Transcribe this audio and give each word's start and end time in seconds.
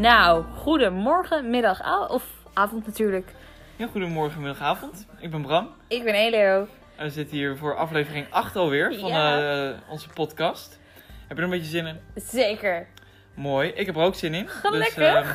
Nou, 0.00 0.44
goedemorgen, 0.56 1.50
middag 1.50 2.08
of 2.10 2.24
avond 2.52 2.86
natuurlijk. 2.86 3.32
Ja, 3.76 3.86
goedemorgen, 3.86 4.40
middagavond. 4.40 5.06
Ik 5.18 5.30
ben 5.30 5.42
Bram. 5.42 5.68
Ik 5.88 6.04
ben 6.04 6.14
Elio. 6.14 6.66
En 6.96 7.04
we 7.06 7.10
zitten 7.10 7.36
hier 7.36 7.56
voor 7.56 7.76
aflevering 7.76 8.26
8 8.30 8.56
alweer 8.56 8.94
van 8.98 9.08
Ja. 9.08 9.68
eh, 9.68 9.76
onze 9.88 10.08
podcast. 10.08 10.78
Heb 11.26 11.36
je 11.36 11.42
er 11.42 11.42
een 11.42 11.50
beetje 11.58 11.70
zin 11.70 11.86
in? 11.86 12.00
Zeker. 12.14 12.86
Mooi. 13.34 13.68
Ik 13.68 13.86
heb 13.86 13.96
er 13.96 14.02
ook 14.02 14.14
zin 14.14 14.34
in. 14.34 14.48
Gelukkig. 14.48 14.94
Dus, 14.94 15.04
ehm, 15.04 15.26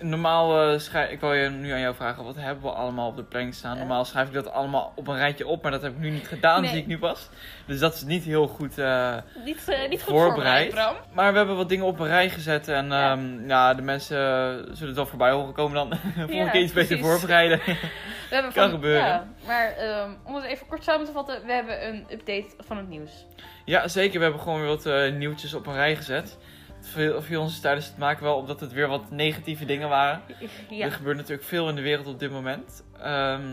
normaal 0.00 0.72
eh, 0.72 0.78
schrijf 0.78 1.10
ik 1.10 1.20
wil 1.20 1.32
je 1.34 1.48
nu 1.48 1.70
aan 1.70 1.80
jou 1.80 1.94
vragen, 1.94 2.24
wat 2.24 2.36
hebben 2.36 2.62
we 2.64 2.70
allemaal 2.70 3.08
op 3.08 3.16
de 3.16 3.22
planning 3.22 3.54
staan? 3.54 3.78
Normaal 3.78 4.04
schrijf 4.04 4.28
ik 4.28 4.34
dat 4.34 4.52
allemaal 4.52 4.92
op 4.96 5.08
een 5.08 5.16
rijtje 5.16 5.46
op, 5.46 5.62
maar 5.62 5.70
dat 5.72 5.82
heb 5.82 5.92
ik 5.92 5.98
nu 5.98 6.10
niet 6.10 6.28
gedaan, 6.28 6.60
Nee. 6.60 6.70
zie 6.70 6.78
ik 6.80 6.86
nu 6.86 6.98
pas. 6.98 7.28
Dus 7.66 7.78
dat 7.78 7.94
is 7.94 8.02
niet 8.02 8.24
heel 8.24 8.46
goed 8.46 8.78
eh, 8.78 9.16
Niet, 9.44 9.68
eh, 9.68 9.88
niet 9.88 10.02
goed 10.02 10.12
voorbereid. 10.12 10.70
Bram. 10.70 10.94
Maar 11.12 11.30
we 11.32 11.38
hebben 11.38 11.56
wat 11.56 11.68
dingen 11.68 11.86
op 11.86 11.98
een 11.98 12.06
rij 12.06 12.30
gezet 12.30 12.68
en 12.68 12.86
Ja. 12.88 13.12
ja, 13.12 13.18
ja 13.46 13.74
de 13.74 13.82
mensen 13.82 14.18
eh, 14.18 14.54
zullen 14.72 14.86
het 14.86 14.96
wel 14.96 15.06
voorbij 15.06 15.30
horen 15.30 15.52
komen 15.54 15.74
dan. 15.74 15.98
Volgende 16.14 16.34
Ja, 16.34 16.50
keer 16.50 16.60
iets 16.62 16.72
beter 16.72 16.98
voorbereiden. 16.98 17.60
We 18.30 18.36
hebben 18.36 18.52
Kan 18.60 18.70
gebeuren. 18.70 19.06
Ja, 19.06 19.26
maar 19.46 19.72
ehm, 19.76 20.10
om 20.24 20.34
het 20.34 20.44
even 20.44 20.66
kort 20.66 20.84
samen 20.84 21.06
te 21.06 21.12
vatten, 21.12 21.46
we 21.46 21.52
hebben 21.52 21.86
een 21.88 22.06
update 22.10 22.48
van 22.58 22.76
het 22.76 22.88
nieuws. 22.88 23.26
Ja, 23.64 23.88
zeker. 23.88 24.16
We 24.18 24.22
hebben 24.24 24.42
gewoon 24.42 24.58
weer 24.60 24.68
wat 24.68 24.86
eh, 24.86 25.12
nieuwtjes 25.12 25.54
op 25.54 25.66
een 25.66 25.74
rij 25.74 25.96
gezet. 25.96 26.38
Viel, 26.80 27.22
viel 27.22 27.40
ons 27.40 27.60
tijdens 27.60 27.86
het 27.86 27.98
maken 27.98 28.22
wel 28.22 28.36
op 28.36 28.46
dat 28.46 28.60
het 28.60 28.72
weer 28.72 28.88
wat 28.88 29.10
negatieve 29.10 29.64
dingen 29.64 29.88
waren. 29.88 30.22
Ja. 30.70 30.84
Er 30.84 30.92
gebeurt 30.92 31.16
natuurlijk 31.16 31.48
veel 31.48 31.68
in 31.68 31.74
de 31.74 31.80
wereld 31.80 32.06
op 32.06 32.18
dit 32.18 32.30
moment. 32.30 32.84
Ehm, 32.98 33.52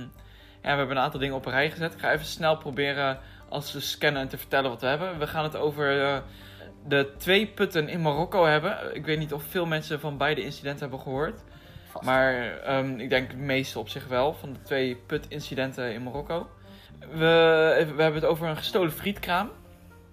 ja, 0.61 0.73
we 0.73 0.77
hebben 0.77 0.97
een 0.97 1.03
aantal 1.03 1.19
dingen 1.19 1.35
op 1.35 1.45
een 1.45 1.51
rij 1.51 1.71
gezet. 1.71 1.93
Ik 1.93 1.99
ga 1.99 2.11
even 2.11 2.25
snel 2.25 2.57
proberen 2.57 3.19
als 3.49 3.71
te 3.71 3.81
scannen 3.81 4.21
en 4.21 4.27
te 4.27 4.37
vertellen 4.37 4.69
wat 4.69 4.81
we 4.81 4.87
hebben. 4.87 5.19
We 5.19 5.27
gaan 5.27 5.43
het 5.43 5.55
over 5.55 6.01
eh, 6.01 6.17
de 6.87 7.13
twee 7.17 7.47
putten 7.47 7.89
in 7.89 8.01
Marokko 8.01 8.45
hebben. 8.45 8.95
Ik 8.95 9.05
weet 9.05 9.19
niet 9.19 9.33
of 9.33 9.43
veel 9.43 9.65
mensen 9.65 9.99
van 9.99 10.17
beide 10.17 10.43
incidenten 10.43 10.79
hebben 10.79 10.99
gehoord. 10.99 11.43
Vast. 11.87 12.05
Maar 12.05 12.59
ehm, 12.59 12.99
ik 12.99 13.09
denk 13.09 13.29
de 13.29 13.37
meeste 13.37 13.79
op 13.79 13.89
zich 13.89 14.07
wel, 14.07 14.33
van 14.33 14.53
de 14.53 14.61
twee 14.61 14.95
put-incidenten 14.95 15.93
in 15.93 16.03
Marokko. 16.03 16.47
We, 16.99 17.91
we 17.95 18.01
hebben 18.01 18.21
het 18.21 18.25
over 18.25 18.47
een 18.47 18.57
gestolen 18.57 18.91
frietkraam. 18.91 19.49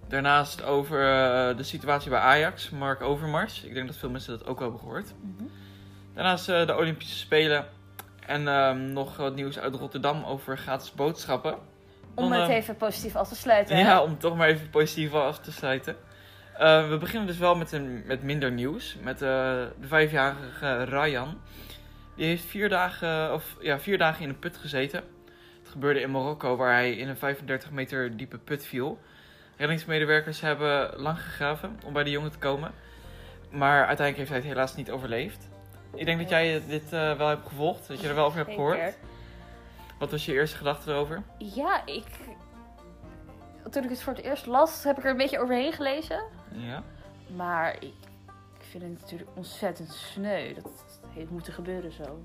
Daarnaast 0.09 0.63
over 0.63 0.99
eh, 1.01 1.57
de 1.57 1.63
situatie 1.63 2.11
bij 2.11 2.19
Ajax, 2.19 2.71
Mark 2.71 3.03
Overmars. 3.03 3.63
Ik 3.63 3.75
denk 3.75 3.87
dat 3.87 3.97
veel 3.97 4.11
mensen 4.11 4.39
dat 4.39 4.47
ook 4.47 4.59
wel 4.59 4.69
hebben 4.69 4.89
gehoord. 4.89 5.15
Mhm. 5.21 5.45
Daarnaast 6.15 6.49
eh, 6.49 6.67
de 6.67 6.77
Olympische 6.77 7.19
Spelen. 7.19 7.67
En 8.27 8.49
ehm, 8.49 8.93
nog 8.93 9.17
wat 9.17 9.35
nieuws 9.35 9.59
uit 9.59 9.75
Rotterdam 9.75 10.25
over 10.25 10.59
gratis 10.59 10.93
boodschappen. 10.93 11.59
Om 12.15 12.31
Dan, 12.31 12.41
het 12.41 12.51
eh, 12.51 12.57
even 12.57 12.77
positief 12.77 13.17
af 13.17 13.29
te 13.29 13.35
sluiten. 13.35 13.77
hè? 13.77 13.83
ja, 13.83 14.03
om 14.03 14.19
toch 14.19 14.37
maar 14.37 14.49
even 14.49 14.71
positief 14.71 15.15
af 15.15 15.39
te 15.39 15.53
sluiten. 15.53 15.97
Eh, 16.59 16.89
we 16.89 16.99
beginnen 16.99 17.27
dus 17.27 17.39
wel 17.39 17.55
met, 17.55 17.73
een, 17.73 18.03
met 18.07 18.23
minder 18.23 18.53
nieuws. 18.53 18.97
Met 19.03 19.19
de 19.19 19.69
vijfjarige 19.81 20.83
Ryan. 20.85 21.41
Die 22.17 22.27
heeft 22.27 22.45
vier 22.45 22.69
dagen, 22.69 23.33
of, 23.33 23.57
ja, 23.61 23.79
vier 23.81 23.99
dagen 23.99 24.23
in 24.23 24.29
een 24.29 24.39
put 24.39 24.57
gezeten. 24.57 25.03
Het 25.63 25.73
gebeurde 25.73 26.01
in 26.01 26.11
Marokko, 26.11 26.57
waar 26.57 26.73
hij 26.73 26.93
in 26.93 27.09
een 27.09 27.17
35 27.17 27.71
meter 27.71 28.17
diepe 28.17 28.39
put 28.39 28.67
viel. 28.67 28.99
Reddingsmedewerkers 29.57 30.41
hebben 30.41 31.01
lang 31.01 31.21
gegraven 31.21 31.79
om 31.85 31.93
bij 31.93 32.05
de 32.05 32.11
jongen 32.11 32.31
te 32.31 32.39
komen. 32.39 32.73
Maar 33.51 33.87
uiteindelijk 33.87 34.17
heeft 34.17 34.29
hij 34.31 34.39
het 34.39 34.49
helaas 34.49 34.77
niet 34.77 34.91
overleefd. 34.91 35.49
Ik 35.95 36.05
denk 36.07 36.19
dat 36.21 36.29
jij 36.29 36.63
dit 36.67 36.93
eh, 36.93 37.17
wel 37.17 37.29
hebt 37.29 37.49
gevolgd, 37.49 37.89
dat 37.89 38.01
je 38.01 38.09
er 38.09 38.15
wel 38.15 38.25
over 38.25 38.39
hebt 38.39 38.51
Zeker. 38.51 38.65
gehoord. 38.75 38.97
Wat 39.99 40.11
was 40.11 40.25
je 40.25 40.33
eerste 40.33 40.57
gedachte 40.57 40.91
erover? 40.91 41.23
Ja, 41.39 41.87
ik... 41.87 42.07
Toen 43.71 43.85
ik 43.85 43.91
het 43.91 44.03
voor 44.03 44.13
het 44.13 44.23
eerst 44.25 44.47
las, 44.47 44.85
heb 44.85 44.99
ik 44.99 45.05
er 45.05 45.11
een 45.11 45.17
beetje 45.17 45.41
overheen 45.41 45.73
gelezen. 45.73 46.25
Ja. 46.53 46.83
Maar 47.37 47.75
ik, 47.75 47.93
ik 48.59 48.65
vind 48.71 48.83
het 48.83 49.01
natuurlijk 49.01 49.31
ontzettend 49.35 49.93
sneu. 49.93 50.55
Dat 50.55 50.65
het 50.65 50.99
heeft 51.15 51.31
moeten 51.31 51.53
gebeuren 51.53 51.93
zo. 51.93 52.23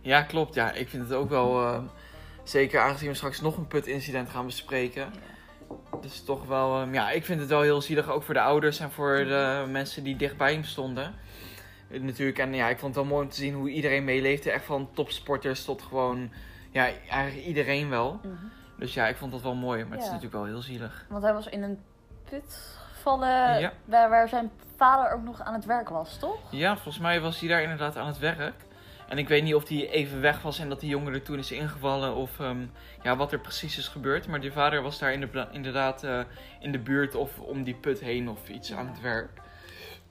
Ja, 0.00 0.22
klopt. 0.22 0.54
Ja, 0.54 0.72
ik 0.72 0.88
vind 0.88 1.02
het 1.02 1.12
ook 1.12 1.28
wel. 1.28 1.60
eh, 1.66 1.82
zeker 2.44 2.80
aangezien 2.80 3.08
we 3.08 3.14
straks 3.14 3.40
nog 3.40 3.56
een 3.56 3.66
put-incident 3.66 4.30
gaan 4.30 4.46
bespreken. 4.46 5.12
Dus 6.04 6.24
toch 6.24 6.46
wel. 6.46 6.82
eh, 6.82 6.92
ja, 6.92 7.10
ik 7.10 7.24
vind 7.24 7.40
het 7.40 7.48
wel 7.48 7.60
heel 7.60 7.80
zielig. 7.80 8.08
Ook 8.10 8.22
voor 8.22 8.34
de 8.34 8.40
ouders 8.40 8.80
en 8.80 8.90
voor 8.90 9.16
de 9.16 9.64
mensen 9.68 10.02
die 10.04 10.16
dichtbij 10.16 10.52
hem 10.52 10.64
stonden. 10.64 11.14
Natuurlijk, 11.88 12.38
en 12.38 12.54
ja, 12.54 12.68
ik 12.68 12.78
vond 12.78 12.94
het 12.94 13.04
wel 13.04 13.12
mooi 13.14 13.24
om 13.24 13.30
te 13.30 13.36
zien 13.36 13.54
hoe 13.54 13.70
iedereen 13.70 14.04
meeleefde. 14.04 14.50
Echt 14.50 14.64
van 14.64 14.88
topsporters 14.94 15.64
tot 15.64 15.82
gewoon. 15.82 16.32
Ja, 16.70 16.88
eigenlijk 17.10 17.46
iedereen 17.46 17.88
wel. 17.88 18.20
Dus 18.78 18.94
ja, 18.94 19.06
ik 19.06 19.16
vond 19.16 19.32
dat 19.32 19.42
wel 19.42 19.54
mooi. 19.54 19.82
Maar 19.84 19.92
het 19.92 20.00
is 20.00 20.06
natuurlijk 20.06 20.34
wel 20.34 20.44
heel 20.44 20.62
zielig. 20.62 21.04
Want 21.08 21.22
hij 21.22 21.32
was 21.32 21.46
in 21.48 21.62
een 21.62 21.78
put 22.30 22.76
gevallen 22.94 23.60
Ja. 23.60 23.72
waar, 23.84 24.10
waar 24.10 24.28
zijn 24.28 24.50
vader 24.76 25.12
ook 25.12 25.22
nog 25.22 25.40
aan 25.40 25.54
het 25.54 25.64
werk 25.64 25.88
was, 25.88 26.18
toch? 26.18 26.38
Ja, 26.50 26.72
volgens 26.74 26.98
mij 26.98 27.20
was 27.20 27.40
hij 27.40 27.48
daar 27.48 27.62
inderdaad 27.62 27.96
aan 27.96 28.06
het 28.06 28.18
werk. 28.18 28.54
En 29.08 29.18
ik 29.18 29.28
weet 29.28 29.42
niet 29.42 29.54
of 29.54 29.68
hij 29.68 29.90
even 29.90 30.20
weg 30.20 30.42
was 30.42 30.58
en 30.58 30.68
dat 30.68 30.80
die 30.80 30.88
jongen 30.88 31.12
er 31.12 31.22
toen 31.22 31.38
is 31.38 31.52
ingevallen 31.52 32.14
of 32.14 32.40
ehm, 32.40 32.66
ja, 33.02 33.16
wat 33.16 33.32
er 33.32 33.40
precies 33.40 33.78
is 33.78 33.88
gebeurd. 33.88 34.26
Maar 34.26 34.40
die 34.40 34.52
vader 34.52 34.82
was 34.82 34.98
daar 34.98 35.12
in 35.12 35.20
de, 35.20 35.46
inderdaad 35.52 36.04
eh, 36.04 36.20
in 36.60 36.72
de 36.72 36.78
buurt 36.78 37.14
of 37.14 37.40
om 37.40 37.64
die 37.64 37.74
put 37.74 38.00
heen 38.00 38.28
of 38.28 38.48
iets 38.48 38.72
aan 38.72 38.86
het 38.86 39.00
werk. 39.00 39.42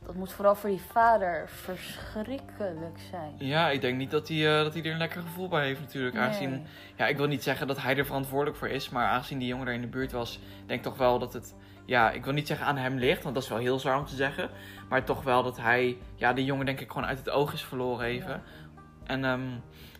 Dat 0.06 0.16
moet 0.16 0.34
vooral 0.34 0.56
voor 0.56 0.70
die 0.70 0.82
vader 0.92 1.50
verschrikkelijk 1.50 3.00
zijn. 3.12 3.34
Ja, 3.38 3.70
ik 3.70 3.82
denk 3.82 3.98
niet 3.98 4.12
dat 4.12 4.28
hij, 4.28 4.58
eh, 4.58 4.64
dat 4.64 4.74
hij 4.74 4.84
er 4.84 4.92
een 4.92 4.98
lekker 4.98 5.22
gevoel 5.22 5.48
bij 5.48 5.66
heeft 5.66 5.80
natuurlijk. 5.80 6.16
Aangezien, 6.16 6.50
Nee. 6.50 6.62
ja, 6.96 7.08
ik 7.08 7.18
wil 7.18 7.28
niet 7.28 7.44
zeggen 7.44 7.68
dat 7.68 7.82
hij 7.82 7.98
er 7.98 8.06
verantwoordelijk 8.06 8.58
voor 8.58 8.68
is, 8.68 8.90
maar 8.90 9.08
aangezien 9.08 9.40
die 9.40 9.48
jongen 9.48 9.66
daar 9.66 9.76
in 9.76 9.82
de 9.82 9.88
buurt 9.88 10.12
was, 10.12 10.40
denk 10.66 10.80
ik 10.80 10.86
toch 10.86 10.98
wel 10.98 11.20
dat 11.20 11.34
het, 11.34 11.56
ja, 11.86 12.12
ik 12.12 12.24
wil 12.24 12.34
niet 12.34 12.48
zeggen 12.48 12.66
aan 12.66 12.78
hem 12.78 12.98
ligt, 12.98 13.24
want 13.24 13.36
dat 13.36 13.44
is 13.44 13.50
wel 13.50 13.58
heel 13.58 13.80
zwaar 13.80 13.98
om 13.98 14.06
te 14.06 14.16
zeggen. 14.16 14.50
Maar 14.90 15.04
toch 15.04 15.24
wel 15.24 15.44
dat 15.44 15.58
hij, 15.58 15.98
ja, 16.16 16.34
die 16.34 16.46
jongen 16.46 16.66
denk 16.66 16.80
ik 16.80 16.92
gewoon 16.92 17.08
uit 17.08 17.18
het 17.18 17.30
oog 17.30 17.54
is 17.54 17.64
verloren 17.64 18.06
even. 18.06 18.30
Ja. 18.30 18.42
En 19.04 19.26
ehm, 19.26 19.42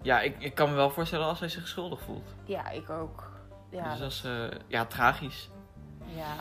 ja, 0.02 0.22
ik, 0.22 0.36
ik 0.40 0.56
kan 0.56 0.70
me 0.70 0.76
wel 0.76 0.90
voorstellen 0.90 1.26
als 1.28 1.40
hij 1.40 1.50
zich 1.50 1.68
schuldig 1.68 2.02
voelt. 2.02 2.36
Ja, 2.46 2.70
ik 2.70 2.90
ook. 2.90 3.32
Ja, 3.72 3.90
dus 3.90 4.00
dat 4.00 4.12
is, 4.12 4.24
eh, 4.26 4.60
ja, 4.68 4.86
tragisch. 4.86 5.50
ja. 6.16 6.36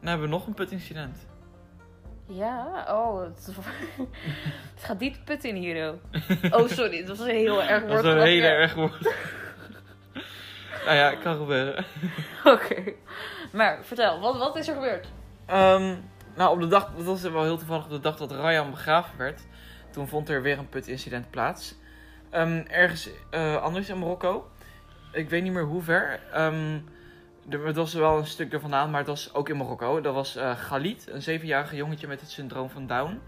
Dan 0.00 0.08
hebben 0.08 0.26
we 0.26 0.32
nog 0.34 0.46
een 0.46 0.54
putincident. 0.54 1.26
Ja, 2.28 2.86
oh, 2.88 3.22
het, 3.22 3.46
het 4.74 4.84
gaat 4.84 4.98
diep 4.98 5.16
put 5.24 5.44
in 5.44 5.54
hier. 5.54 5.92
oh. 5.92 6.52
Oh, 6.60 6.68
sorry, 6.68 6.98
het 6.98 7.08
was 7.08 7.18
een 7.18 7.26
heel 7.26 7.62
erg 7.62 7.80
Dat 7.80 7.88
woord. 7.90 8.04
is 8.04 8.10
een 8.10 8.16
wat 8.16 8.24
ik- 8.26 8.30
hele 8.32 8.46
erg 8.46 8.74
woord. 8.74 9.00
nou 10.84 10.96
ja, 10.96 11.14
kan 11.14 11.36
gebeuren. 11.36 11.84
Oké. 12.54 12.82
Maar 13.52 13.84
vertel, 13.84 14.20
wat, 14.20 14.38
wat 14.38 14.56
is 14.56 14.68
er 14.68 14.74
gebeurd? 14.74 15.08
Ehm, 15.46 15.96
nou, 16.36 16.54
op 16.54 16.60
de 16.60 16.66
dag, 16.68 16.92
dat 16.96 17.04
was 17.04 17.22
wel 17.22 17.42
heel 17.42 17.56
toevallig 17.58 17.84
op 17.84 17.90
de 17.90 18.00
dag 18.00 18.16
dat 18.16 18.30
Ryan 18.32 18.70
begraven 18.70 19.18
werd. 19.18 19.42
Toen 19.90 20.08
vond 20.08 20.28
er 20.28 20.42
weer 20.42 20.58
een 20.58 20.68
putincident 20.68 21.30
plaats. 21.30 21.74
Ehm, 22.30 22.62
ergens 22.68 23.08
eh, 23.30 23.62
anders 23.62 23.88
in 23.88 23.98
Marokko. 23.98 24.50
Ik 25.12 25.30
weet 25.30 25.42
niet 25.42 25.52
meer 25.52 25.64
hoe 25.64 25.82
ver. 25.82 26.20
Er, 27.48 27.66
het 27.66 27.76
was 27.76 27.94
wel 27.94 28.18
een 28.18 28.26
stuk 28.26 28.52
er 28.52 28.60
vandaan, 28.60 28.90
maar 28.90 28.98
het 29.00 29.08
was 29.08 29.34
ook 29.34 29.48
in 29.48 29.56
Marokko. 29.56 30.00
Dat 30.00 30.14
was 30.14 30.36
eh 30.36 30.56
Galit, 30.56 31.08
een 31.10 31.22
zevenjarige 31.22 31.76
jongetje 31.76 32.06
met 32.06 32.20
het 32.20 32.30
syndroom 32.30 32.70
van 32.70 32.86
Down. 32.86 33.20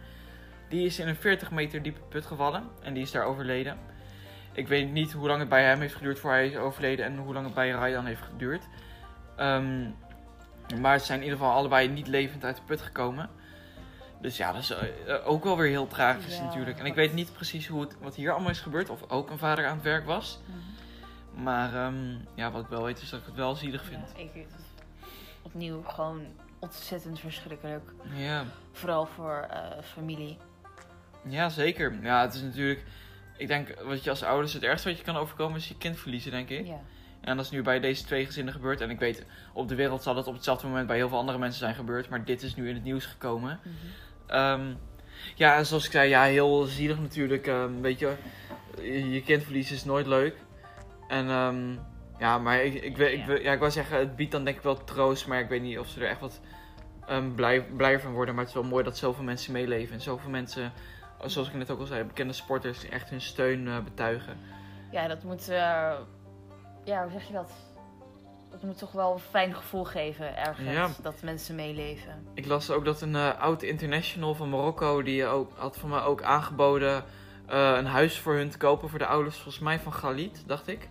Die 0.68 0.86
is 0.86 0.98
in 0.98 1.08
een 1.08 1.16
40 1.16 1.50
meter 1.50 1.82
diepe 1.82 2.00
put 2.08 2.26
gevallen 2.26 2.64
en 2.82 2.94
die 2.94 3.02
is 3.02 3.10
daar 3.10 3.24
overleden. 3.24 3.78
Ik 4.52 4.68
weet 4.68 4.92
niet 4.92 5.12
hoe 5.12 5.26
lang 5.26 5.40
het 5.40 5.48
bij 5.48 5.64
hem 5.64 5.80
heeft 5.80 5.94
geduurd 5.94 6.18
voor 6.18 6.30
hij 6.30 6.46
is 6.46 6.56
overleden 6.56 7.04
en 7.04 7.16
hoe 7.16 7.34
lang 7.34 7.44
het 7.44 7.54
bij 7.54 7.70
Ryan 7.70 8.06
heeft 8.06 8.22
geduurd. 8.22 8.68
Ehm, 9.36 9.90
maar 10.80 10.98
ze 10.98 11.04
zijn 11.04 11.18
in 11.18 11.24
ieder 11.24 11.38
geval 11.38 11.54
allebei 11.54 11.88
niet 11.88 12.06
levend 12.06 12.44
uit 12.44 12.56
de 12.56 12.62
put 12.66 12.80
gekomen. 12.80 13.30
Dus 14.20 14.36
ja, 14.36 14.52
dat 14.52 14.62
is 14.62 14.70
eh, 14.70 15.28
ook 15.28 15.44
wel 15.44 15.56
weer 15.56 15.68
heel 15.70 15.86
tragisch 15.86 16.36
Ja, 16.36 16.42
natuurlijk. 16.44 16.78
En 16.78 16.86
ik 16.86 16.94
dat- 16.94 17.04
weet 17.04 17.12
niet 17.14 17.32
precies 17.32 17.66
hoe 17.66 17.80
het, 17.80 17.96
wat 18.00 18.14
hier 18.14 18.32
allemaal 18.32 18.50
is 18.50 18.60
gebeurd. 18.60 18.90
Of 18.90 19.10
ook 19.10 19.30
een 19.30 19.38
vader 19.38 19.66
aan 19.66 19.74
het 19.74 19.84
werk 19.84 20.06
was. 20.06 20.38
Maar 21.34 21.74
ehm, 21.74 22.16
ja, 22.34 22.50
wat 22.50 22.62
ik 22.62 22.68
wel 22.68 22.82
weet 22.82 23.02
is 23.02 23.10
dat 23.10 23.20
ik 23.20 23.26
het 23.26 23.34
wel 23.34 23.54
zielig 23.54 23.84
vind. 23.84 24.12
Ja, 24.16 24.22
ik 24.22 24.30
vind 24.32 24.52
het 24.52 24.64
opnieuw 25.42 25.82
gewoon 25.82 26.22
ontzettend 26.58 27.20
verschrikkelijk. 27.20 27.90
Ja, 28.14 28.44
Vooral 28.72 29.06
voor 29.06 29.46
eh, 29.50 29.60
familie. 29.82 30.36
ja 31.28 31.48
zeker. 31.48 31.98
Ja, 32.02 32.20
het 32.20 32.34
is 32.34 32.42
natuurlijk... 32.42 32.84
Ik 33.36 33.48
denk, 33.48 33.74
wat 33.82 34.04
je 34.04 34.10
als 34.10 34.22
ouders 34.22 34.52
het 34.52 34.62
ergste 34.62 34.88
wat 34.88 34.98
je 34.98 35.04
kan 35.04 35.16
overkomen 35.16 35.56
is 35.56 35.68
je 35.68 35.76
kind 35.76 35.98
verliezen, 35.98 36.30
denk 36.30 36.48
ik. 36.48 36.66
Ja. 36.66 36.80
En 37.20 37.36
dat 37.36 37.44
is 37.44 37.50
nu 37.50 37.62
bij 37.62 37.80
deze 37.80 38.04
twee 38.04 38.26
gezinnen 38.26 38.54
gebeurd. 38.54 38.80
En 38.80 38.90
ik 38.90 38.98
weet, 38.98 39.24
op 39.52 39.68
de 39.68 39.74
wereld 39.74 40.02
zal 40.02 40.16
het 40.16 40.26
op 40.26 40.34
hetzelfde 40.34 40.66
moment 40.66 40.86
bij 40.86 40.96
heel 40.96 41.08
veel 41.08 41.18
andere 41.18 41.38
mensen 41.38 41.58
zijn 41.60 41.74
gebeurd. 41.74 42.08
Maar 42.08 42.24
dit 42.24 42.42
is 42.42 42.54
nu 42.54 42.68
in 42.68 42.74
het 42.74 42.84
nieuws 42.84 43.06
gekomen. 43.06 43.60
Mhm. 43.62 43.74
Ehm, 44.28 44.74
ja, 45.34 45.56
en 45.56 45.66
zoals 45.66 45.84
ik 45.86 45.90
zei, 45.92 46.08
ja, 46.08 46.22
heel 46.22 46.62
zielig 46.64 47.00
natuurlijk. 47.00 47.46
ehm, 47.46 47.80
weet 47.80 47.98
je, 47.98 48.14
je, 49.12 49.22
kind 49.24 49.42
verliezen 49.42 49.74
is 49.76 49.84
nooit 49.84 50.06
leuk. 50.06 50.36
En 51.08 51.28
ehm, 51.28 51.72
ja, 52.18 52.38
maar 52.38 52.64
ik, 52.64 52.74
ik, 52.74 52.96
Ja. 52.96 53.26
wil- 53.26 53.40
ja, 53.40 53.52
ik 53.52 53.58
wou 53.58 53.70
zeggen, 53.70 53.98
het 53.98 54.16
biedt 54.16 54.32
dan 54.32 54.44
denk 54.44 54.56
ik 54.56 54.62
wel 54.62 54.84
troost. 54.84 55.26
Maar 55.26 55.40
ik 55.40 55.48
weet 55.48 55.62
niet 55.62 55.78
of 55.78 55.88
ze 55.88 56.00
er 56.00 56.08
echt 56.08 56.20
wat 56.20 56.40
blij, 57.34 57.62
blij 57.62 58.00
van 58.00 58.12
worden. 58.12 58.34
Maar 58.34 58.44
het 58.44 58.54
is 58.54 58.60
wel 58.60 58.70
mooi 58.70 58.84
dat 58.84 58.96
zoveel 58.96 59.24
mensen 59.24 59.52
meeleven. 59.52 59.94
En 59.94 60.00
zoveel 60.00 60.30
mensen, 60.30 60.72
zoals 61.24 61.48
ik 61.48 61.54
net 61.54 61.70
ook 61.70 61.80
al 61.80 61.86
zei, 61.86 62.04
bekende 62.04 62.32
sporters 62.32 62.88
echt 62.88 63.10
hun 63.10 63.20
steun 63.20 63.68
eh, 63.68 63.78
betuigen. 63.84 64.36
Ja, 64.90 65.08
dat 65.08 65.22
moet. 65.22 65.46
ja, 66.84 67.02
hoe 67.02 67.10
zeg 67.12 67.26
je 67.26 67.32
dat? 67.32 67.52
Dat 68.50 68.62
moet 68.62 68.78
toch 68.78 68.92
wel 68.92 69.12
een 69.12 69.18
fijn 69.18 69.54
gevoel 69.54 69.84
geven 69.84 70.36
ergens. 70.36 70.72
Ja. 70.72 70.88
Dat 71.02 71.22
mensen 71.22 71.54
meeleven. 71.54 72.26
Ik 72.34 72.46
las 72.46 72.70
ook 72.70 72.84
dat 72.84 73.00
een 73.00 73.16
eh 73.16 73.40
oud 73.40 73.62
international 73.62 74.34
van 74.34 74.48
Marokko, 74.48 75.02
die 75.02 75.26
ook, 75.26 75.52
had 75.56 75.76
van 75.76 75.88
mij 75.88 76.00
ook 76.00 76.22
aangeboden 76.22 77.04
eh, 77.46 77.74
een 77.76 77.86
huis 77.86 78.18
voor 78.18 78.34
hun 78.34 78.50
te 78.50 78.58
kopen 78.58 78.88
voor 78.88 78.98
de 78.98 79.06
ouders, 79.06 79.34
volgens 79.34 79.58
mij 79.58 79.78
van 79.78 79.92
Galit, 79.92 80.42
dacht 80.46 80.68
ik. 80.68 80.88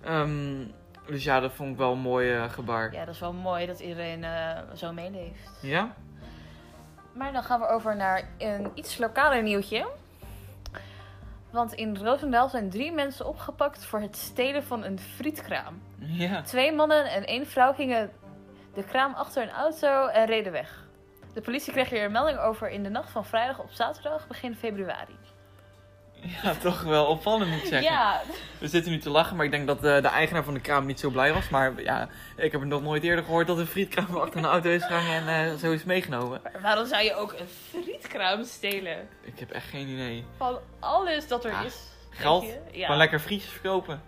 Ehm, 0.00 0.64
dus 1.06 1.24
ja, 1.24 1.40
dat 1.40 1.52
vond 1.52 1.70
ik 1.70 1.76
wel 1.76 1.92
een 1.92 1.98
mooi 1.98 2.32
eh, 2.32 2.50
gebaar. 2.50 2.92
Ja, 2.92 3.04
dat 3.04 3.14
is 3.14 3.20
wel 3.20 3.32
mooi 3.32 3.66
dat 3.66 3.80
iedereen 3.80 4.24
zo 4.74 4.92
meeleeft. 4.92 5.58
Ja? 5.62 5.94
Maar 7.12 7.32
dan 7.32 7.42
gaan 7.42 7.60
we 7.60 7.66
over 7.66 7.96
naar 7.96 8.28
een 8.38 8.70
iets 8.74 8.98
lokaler 8.98 9.42
nieuwtje. 9.42 9.86
Want 11.54 11.72
in 11.72 11.96
Roosendaal 11.96 12.48
zijn 12.48 12.70
drie 12.70 12.92
mensen 12.92 13.26
opgepakt 13.26 13.84
voor 13.84 14.00
het 14.00 14.16
stelen 14.16 14.64
van 14.64 14.84
een 14.84 14.98
frietkraam. 14.98 15.82
Ja. 15.98 16.42
Twee 16.42 16.72
mannen 16.72 17.04
en 17.10 17.26
één 17.26 17.46
vrouw 17.46 17.72
gingen 17.72 18.10
de 18.74 18.84
kraam 18.84 19.14
achter 19.14 19.42
een 19.42 19.50
auto 19.50 20.06
en 20.06 20.26
reden 20.26 20.52
weg. 20.52 20.86
De 21.34 21.40
politie 21.40 21.72
kreeg 21.72 21.90
hier 21.90 22.04
een 22.04 22.12
melding 22.12 22.38
over 22.38 22.70
in 22.70 22.82
de 22.82 22.88
nacht 22.88 23.10
van 23.10 23.24
vrijdag 23.24 23.60
op 23.60 23.70
zaterdag, 23.70 24.26
begin 24.26 24.54
februari. 24.54 25.16
Ja, 26.42 26.54
toch 26.54 26.82
wel 26.82 27.06
opvallend 27.06 27.50
moet 27.50 27.58
ik 27.60 27.66
zeggen. 27.66 27.92
Ja, 27.92 28.22
We 28.58 28.68
zitten 28.68 28.92
nu 28.92 28.98
te 28.98 29.10
lachen, 29.10 29.36
maar 29.36 29.44
ik 29.44 29.50
denk 29.50 29.66
dat 29.66 29.76
eh, 29.84 30.02
de 30.02 30.08
eigenaar 30.08 30.44
van 30.44 30.54
de 30.54 30.60
kraam 30.60 30.86
niet 30.86 31.00
zo 31.00 31.10
blij 31.10 31.32
was. 31.32 31.48
Maar 31.48 31.82
ja, 31.82 32.08
ik 32.36 32.52
heb 32.52 32.60
het 32.60 32.70
nog 32.70 32.82
nooit 32.82 33.02
eerder 33.02 33.24
gehoord 33.24 33.46
dat 33.46 33.58
een 33.58 33.66
frietkraam 33.66 34.16
achter 34.20 34.38
een 34.38 34.44
auto 34.44 34.68
is 34.70 34.84
gegaan 34.84 35.26
en 35.28 35.50
eh, 35.50 35.54
zo 35.58 35.72
is 35.72 35.84
meegenomen. 35.84 36.40
maar 36.42 36.60
waarom 36.62 36.86
zou 36.86 37.02
je 37.02 37.14
ook 37.14 37.32
een 37.32 37.48
frietkraam 37.70 38.44
stelen? 38.44 39.08
Ik 39.22 39.38
heb 39.38 39.50
echt 39.50 39.68
geen 39.68 39.88
idee. 39.88 40.24
Van 40.36 40.58
alles 40.80 41.28
dat 41.28 41.44
er 41.44 41.50
Ja, 41.50 41.62
is. 41.62 41.76
geld. 42.10 42.44
Ja. 42.72 42.82
Gewoon 42.84 42.96
lekker 42.98 43.18
frietjes 43.20 43.50
verkopen. 43.50 44.02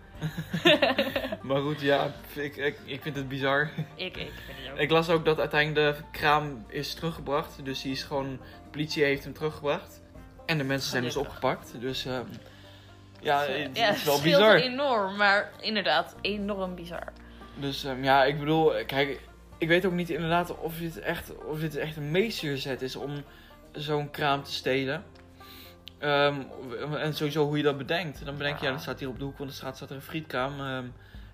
maar 1.43 1.61
goed, 1.61 1.81
ja, 1.81 2.13
ik, 2.33 2.57
ik, 2.57 2.79
ik 2.85 3.03
vind 3.03 3.17
het 3.17 3.29
bizar. 3.29 3.71
Ik, 3.95 4.17
ik 4.17 4.33
vind 4.47 4.59
het 4.63 4.73
ook. 4.73 4.79
Ik 4.79 4.91
las 4.91 5.09
ook 5.09 5.25
dat 5.25 5.39
uiteindelijk 5.41 5.97
de 5.97 6.03
kraam 6.11 6.65
is 6.69 6.95
teruggebracht. 6.95 7.65
Dus 7.65 7.83
die 7.83 7.93
is 7.93 8.03
gewoon, 8.03 8.31
de 8.31 8.71
politie 8.71 9.05
heeft 9.05 9.25
hem 9.25 9.33
teruggebracht. 9.33 10.01
En 10.47 10.59
de 10.59 10.65
mensen 10.65 10.91
zijn 10.91 11.03
dus 11.03 11.17
opgepakt. 11.17 11.73
Dus 11.81 12.05
ehm, 12.07 12.25
ja, 13.21 13.41
het 13.45 13.77
ja, 13.77 13.89
is 13.91 14.05
wel 14.05 14.21
bizar. 14.21 14.55
enorm, 14.55 15.17
maar 15.17 15.51
inderdaad, 15.61 16.15
enorm 16.21 16.75
bizar. 16.75 17.13
Dus 17.55 17.85
ehm, 17.85 18.05
ja, 18.05 18.25
ik 18.25 18.39
bedoel, 18.39 18.73
kijk, 18.87 19.21
ik 19.59 19.69
weet 19.69 19.85
ook 19.87 19.93
niet 19.93 20.11
inderdaad 20.11 20.59
of 20.59 20.77
dit 20.79 20.99
echt, 21.01 21.33
of 21.45 21.59
dit 21.61 21.77
echt 21.77 21.97
een 21.97 22.11
meesterzet 22.11 22.83
is 22.83 22.97
om 22.97 23.23
zo'n 23.73 24.11
kraam 24.11 24.43
te 24.43 24.53
stelen. 24.53 25.05
Ehm, 25.99 26.41
en 26.99 27.15
sowieso 27.15 27.45
hoe 27.47 27.57
je 27.57 27.63
dat 27.63 27.79
bedenkt. 27.79 28.25
Dan 28.25 28.37
bedenk 28.37 28.57
je, 28.57 28.61
ja, 28.61 28.67
Ja. 28.67 28.75
dan 28.75 28.83
staat 28.83 28.99
hier 28.99 29.09
op 29.09 29.19
de 29.19 29.25
hoek 29.25 29.37
van 29.37 29.47
de 29.47 29.53
straat 29.53 29.77
staat 29.77 29.91
er 29.91 29.97
een 29.97 30.03
frietkraam. 30.03 30.53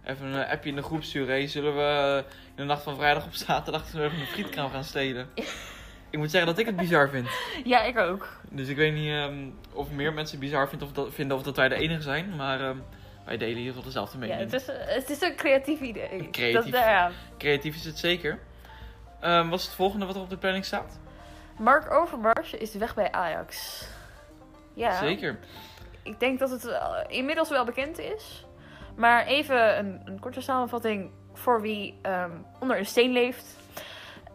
Even 0.04 0.26
een 0.26 0.46
appje 0.46 0.68
in 0.70 0.76
de 0.76 0.82
groep 0.82 1.02
sturen. 1.02 1.28
Hey, 1.28 1.46
zullen 1.48 1.76
we 1.76 2.24
in 2.48 2.56
de 2.56 2.64
nacht 2.64 2.82
van 2.82 2.96
vrijdag 2.96 3.24
op 3.24 3.34
zaterdag 3.34 3.86
even 3.86 4.02
een 4.02 4.26
frietkraam 4.26 4.70
gaan 4.70 4.84
stelen? 4.84 5.28
ik 6.12 6.18
moet 6.18 6.30
zeggen 6.30 6.50
dat 6.50 6.58
ik 6.58 6.66
het 6.66 6.76
bizar 6.76 7.08
vind. 7.08 7.28
Ja, 7.64 7.82
ik 7.82 7.98
ook. 7.98 8.28
Dus 8.50 8.68
ik 8.68 8.76
weet 8.76 8.94
niet 8.94 9.08
ehm, 9.10 9.48
of 9.72 9.90
meer 9.90 10.12
mensen 10.12 10.38
het 10.38 10.44
bizar 10.44 10.68
vinden 10.68 10.88
of, 10.88 10.94
dat, 10.94 11.14
vinden 11.14 11.36
of 11.36 11.42
dat 11.42 11.56
wij 11.56 11.68
de 11.68 11.74
enige 11.74 12.02
zijn. 12.02 12.36
Maar 12.36 12.60
ehm, 12.60 12.76
wij 13.24 13.36
delen 13.36 13.52
in 13.52 13.58
ieder 13.58 13.72
geval 13.74 13.82
dezelfde 13.84 14.18
Ja, 14.18 14.26
mening. 14.26 14.50
het, 14.50 14.60
is, 14.60 14.66
het 14.94 15.10
is 15.10 15.20
een 15.20 15.36
creatief 15.36 15.80
idee. 15.80 16.28
Creatief. 16.30 16.72
Dat, 16.72 16.82
ja. 16.82 17.10
Creatief 17.38 17.74
is 17.74 17.84
het 17.84 17.98
zeker. 17.98 18.38
Ehm, 19.20 19.48
wat 19.48 19.58
is 19.58 19.64
het 19.64 19.74
volgende 19.74 20.06
wat 20.06 20.14
er 20.14 20.20
op 20.20 20.30
de 20.30 20.36
planning 20.36 20.64
staat? 20.64 20.98
Mark 21.58 21.90
Overmars 21.90 22.52
is 22.52 22.74
weg 22.74 22.94
bij 22.94 23.12
Ajax. 23.12 23.84
Ja, 24.74 24.98
Zeker. 24.98 25.38
ik 26.02 26.20
denk 26.20 26.38
dat 26.38 26.50
het 26.50 26.66
eh, 26.66 26.98
inmiddels 27.08 27.48
wel 27.48 27.64
bekend 27.64 27.98
is. 27.98 28.46
Maar 28.96 29.26
even 29.26 29.78
een, 29.78 30.00
een 30.04 30.20
korte 30.20 30.40
samenvatting 30.40 31.10
voor 31.32 31.60
wie 31.60 32.00
onder 32.60 32.78
een 32.78 32.86
steen 32.86 33.12
leeft. 33.12 33.56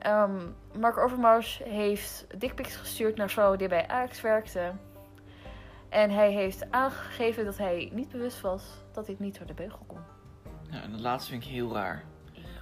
Ehm, 0.07 0.48
Mark 0.80 0.98
Overmars 0.98 1.62
heeft 1.63 2.25
dickpics 2.38 2.75
gestuurd 2.75 3.15
naar 3.15 3.30
vrouwen 3.30 3.57
die 3.57 3.68
bij 3.68 3.88
Ajax 3.88 4.21
werkten. 4.21 4.80
En 5.89 6.09
hij 6.12 6.31
heeft 6.31 6.71
aangegeven 6.71 7.45
dat 7.45 7.57
hij 7.57 7.89
niet 7.94 8.09
bewust 8.09 8.42
was 8.42 8.63
dat 8.92 9.06
dit 9.06 9.19
niet 9.19 9.38
door 9.38 9.48
de 9.48 9.54
beugel 9.54 9.83
kon. 9.88 10.00
Ja, 10.69 10.81
en 10.81 10.92
dat 10.92 11.00
laatste 11.00 11.31
vind 11.31 11.44
ik 11.44 11.50
heel 11.50 11.74
raar. 11.74 12.04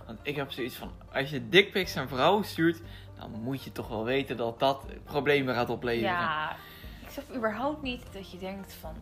Want 0.06 0.20
ik 0.22 0.36
heb 0.36 0.52
zoiets 0.52 0.76
van, 0.76 0.92
als 1.12 1.30
je 1.30 1.50
dickpics 1.50 1.94
naar 1.94 2.08
vrouwen 2.08 2.44
stuurt, 2.46 2.82
dan 3.20 3.32
moet 3.32 3.64
je 3.64 3.72
toch 3.72 3.88
wel 3.88 4.04
weten 4.04 4.38
dat 4.38 4.60
dat 4.60 4.86
problemen 5.04 5.56
gaat 5.56 5.70
opleveren. 5.70 6.12
Ja, 6.12 6.56
ik 7.02 7.10
snap 7.10 7.36
überhaupt 7.36 7.82
niet 7.82 8.14
dat 8.14 8.32
je 8.32 8.38
denkt 8.38 8.74
van... 8.74 8.96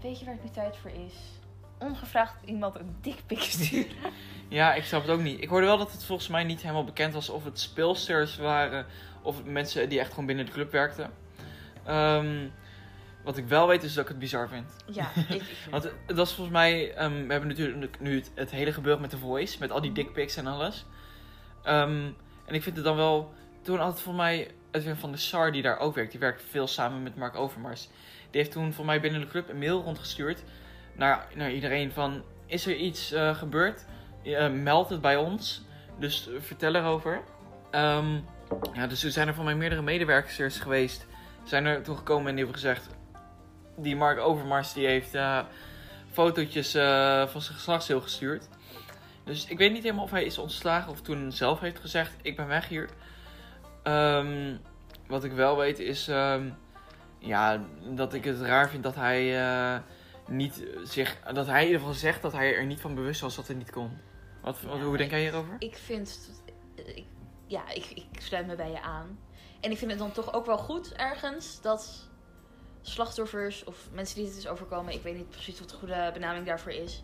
Weet 0.00 0.18
je 0.18 0.24
waar 0.24 0.34
het 0.34 0.44
nu 0.44 0.50
tijd 0.50 0.76
voor 0.76 0.90
is? 0.90 1.39
Ongevraagd 1.80 2.34
iemand 2.44 2.74
een 2.74 2.96
dickpic 3.00 3.40
sturen. 3.40 3.96
Ja, 4.48 4.74
ik 4.74 4.84
snap 4.84 5.02
het 5.02 5.10
ook 5.10 5.20
niet. 5.20 5.42
Ik 5.42 5.48
hoorde 5.48 5.66
wel 5.66 5.78
dat 5.78 5.92
het 5.92 6.04
volgens 6.04 6.28
mij 6.28 6.44
niet 6.44 6.60
helemaal 6.60 6.84
bekend 6.84 7.14
was 7.14 7.28
of 7.28 7.44
het 7.44 7.60
speelsters 7.60 8.36
waren 8.36 8.86
of 9.22 9.44
mensen 9.44 9.88
die 9.88 10.00
echt 10.00 10.10
gewoon 10.10 10.26
binnen 10.26 10.46
de 10.46 10.52
club 10.52 10.72
werkten. 10.72 11.10
Ehm, 11.84 12.48
wat 13.24 13.36
ik 13.36 13.46
wel 13.46 13.66
weet 13.66 13.82
is 13.82 13.94
dat 13.94 14.02
ik 14.02 14.08
het 14.08 14.18
bizar 14.18 14.48
vind. 14.48 14.76
Ja, 14.86 15.10
ik, 15.28 15.28
ik 15.28 15.42
vind 15.42 15.70
Want 15.70 15.84
het 16.06 16.16
was 16.16 16.34
volgens 16.34 16.56
mij, 16.56 16.94
ehm, 16.94 17.26
we 17.26 17.32
hebben 17.32 17.48
natuurlijk 17.48 18.00
nu 18.00 18.14
het, 18.14 18.30
het 18.34 18.50
hele 18.50 18.72
gebeuren 18.72 19.00
met 19.00 19.10
The 19.10 19.18
Voice, 19.18 19.56
met 19.58 19.70
al 19.70 19.80
die 19.80 19.92
dickpics 19.92 20.36
en 20.36 20.46
alles. 20.46 20.86
Ehm, 21.62 22.10
en 22.46 22.54
ik 22.54 22.62
vind 22.62 22.76
het 22.76 22.84
dan 22.84 22.96
wel, 22.96 23.32
toen 23.62 23.78
had 23.78 23.92
het 23.92 24.00
voor 24.00 24.14
mij 24.14 24.50
Edwin 24.70 24.96
van 24.96 25.10
der 25.10 25.20
Sar, 25.20 25.52
die 25.52 25.62
daar 25.62 25.78
ook 25.78 25.94
werkt, 25.94 26.10
die 26.10 26.20
werkt 26.20 26.42
veel 26.50 26.66
samen 26.66 27.02
met 27.02 27.16
Mark 27.16 27.36
Overmars. 27.36 27.88
Die 28.30 28.40
heeft 28.40 28.52
toen 28.52 28.72
voor 28.72 28.84
mij 28.84 29.00
binnen 29.00 29.20
de 29.20 29.26
club 29.26 29.48
een 29.48 29.58
mail 29.58 29.82
rondgestuurd 29.82 30.42
naar, 31.00 31.26
naar 31.34 31.52
iedereen 31.52 31.92
van, 31.92 32.22
is 32.46 32.66
er 32.66 32.76
iets 32.76 33.12
eh, 33.12 33.36
gebeurd? 33.36 33.84
Eh, 34.22 34.50
meld 34.50 34.88
het 34.88 35.00
bij 35.00 35.16
ons. 35.16 35.62
Dus 35.98 36.28
vertel 36.38 36.74
erover. 36.74 37.20
Ehm, 37.70 38.18
ja, 38.72 38.86
dus 38.86 39.04
er 39.04 39.10
zijn 39.10 39.28
er 39.28 39.34
van 39.34 39.44
mij 39.44 39.54
meerdere 39.54 39.82
medewerkers 39.82 40.58
geweest. 40.58 41.06
Zijn 41.44 41.66
er 41.66 41.82
toen 41.82 41.96
gekomen 41.96 42.28
en 42.28 42.34
die 42.36 42.44
hebben 42.44 42.62
gezegd, 42.62 42.88
die 43.76 43.96
Mark 43.96 44.18
Overmars 44.18 44.72
die 44.72 44.86
heeft 44.86 45.14
eh, 45.14 45.38
fotootjes 46.12 46.70
van 47.30 47.42
zijn 47.42 47.56
geslachtsdeel 47.56 48.00
gestuurd. 48.00 48.48
Dus 49.24 49.46
ik 49.46 49.58
weet 49.58 49.72
niet 49.72 49.82
helemaal 49.82 50.04
of 50.04 50.10
hij 50.10 50.24
is 50.24 50.38
ontslagen 50.38 50.92
of 50.92 51.00
toen 51.00 51.32
zelf 51.32 51.60
heeft 51.60 51.80
gezegd: 51.80 52.12
Ik 52.22 52.36
ben 52.36 52.46
weg 52.46 52.68
hier. 52.68 52.88
Ehm, 53.82 54.56
wat 55.06 55.24
ik 55.24 55.32
wel 55.32 55.56
weet 55.56 55.78
is 55.78 56.08
ehm, 56.08 56.48
ja, 57.18 57.60
dat 57.88 58.14
ik 58.14 58.24
het 58.24 58.40
raar 58.40 58.70
vind 58.70 58.82
dat 58.82 58.94
hij 58.94 59.34
niet 60.30 60.64
zich. 60.82 61.20
Dat 61.32 61.46
hij 61.46 61.60
in 61.60 61.66
ieder 61.66 61.80
geval 61.80 61.94
zegt 61.94 62.22
dat 62.22 62.32
hij 62.32 62.54
er 62.54 62.66
niet 62.66 62.80
van 62.80 62.94
bewust 62.94 63.20
was 63.20 63.36
dat 63.36 63.48
het 63.48 63.56
niet 63.56 63.70
kon. 63.70 63.98
Wat, 64.42 64.60
wat- 64.62 64.76
Ja, 64.76 64.82
hoe 64.84 64.96
denk 64.96 65.10
jij 65.10 65.20
hierover? 65.20 65.56
ik 65.58 65.76
vind... 65.76 66.30
Ik, 66.74 67.04
ja, 67.46 67.70
ik, 67.70 67.86
ik 67.86 68.20
sluit 68.20 68.46
me 68.46 68.56
bij 68.56 68.70
je 68.70 68.80
aan. 68.82 69.18
En 69.60 69.70
ik 69.70 69.78
vind 69.78 69.90
het 69.90 70.00
dan 70.00 70.12
toch 70.12 70.32
ook 70.32 70.46
wel 70.46 70.58
goed 70.58 70.92
ergens 70.92 71.60
dat 71.60 72.08
slachtoffers 72.80 73.64
of 73.64 73.88
mensen 73.92 74.16
die 74.16 74.26
het 74.26 74.36
is 74.36 74.48
overkomen... 74.48 74.94
Ik 74.94 75.02
weet 75.02 75.16
niet 75.16 75.30
precies 75.30 75.58
wat 75.60 75.70
de 75.70 75.76
goede 75.76 76.10
benaming 76.12 76.46
daarvoor 76.46 76.72
is. 76.72 77.02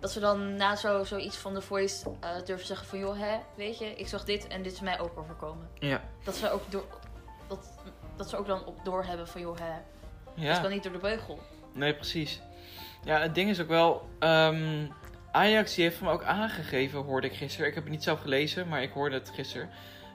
Dat 0.00 0.10
ze 0.12 0.20
dan 0.20 0.56
na 0.56 0.76
zo, 0.76 1.04
zoiets 1.04 1.36
van 1.36 1.54
de 1.54 1.60
voice 1.60 2.10
eh, 2.20 2.30
durven 2.44 2.66
zeggen 2.66 2.86
van... 2.86 2.98
joh, 2.98 3.18
hè, 3.18 3.38
weet 3.56 3.78
je, 3.78 3.84
ik 3.84 4.08
zag 4.08 4.24
dit 4.24 4.46
en 4.46 4.62
dit 4.62 4.72
is 4.72 4.80
mij 4.80 5.00
ook 5.00 5.18
overkomen. 5.18 5.68
Ja. 5.78 6.02
Dat 6.24 6.34
ze 6.36 6.50
ook, 6.50 6.70
door, 6.70 6.84
dat, 7.48 7.74
dat 8.16 8.28
ze 8.30 8.36
ook 8.36 8.46
dan 8.46 8.64
op 8.64 8.84
door 8.84 9.04
hebben 9.04 9.28
van 9.28 9.40
joh, 9.40 9.58
hè, 9.58 9.74
ja. 10.34 10.52
dat 10.52 10.60
kan 10.60 10.70
niet 10.70 10.82
door 10.82 10.92
de 10.92 10.98
beugel. 10.98 11.38
Nee, 11.74 11.94
precies. 11.94 12.40
Ja, 13.04 13.20
het 13.20 13.34
ding 13.34 13.50
is 13.50 13.60
ook 13.60 13.68
wel. 13.68 14.08
ehm, 14.18 14.86
Ajax 15.32 15.74
die 15.74 15.84
heeft 15.84 15.98
hem 15.98 16.08
ook 16.08 16.22
aangegeven, 16.24 17.00
hoorde 17.00 17.26
ik 17.26 17.32
gisteren. 17.34 17.68
Ik 17.68 17.74
heb 17.74 17.82
het 17.84 17.92
niet 17.92 18.02
zelf 18.02 18.20
gelezen, 18.20 18.68
maar 18.68 18.82
ik 18.82 18.92
hoorde 18.92 19.14
het 19.14 19.30
gisteren. 19.34 19.68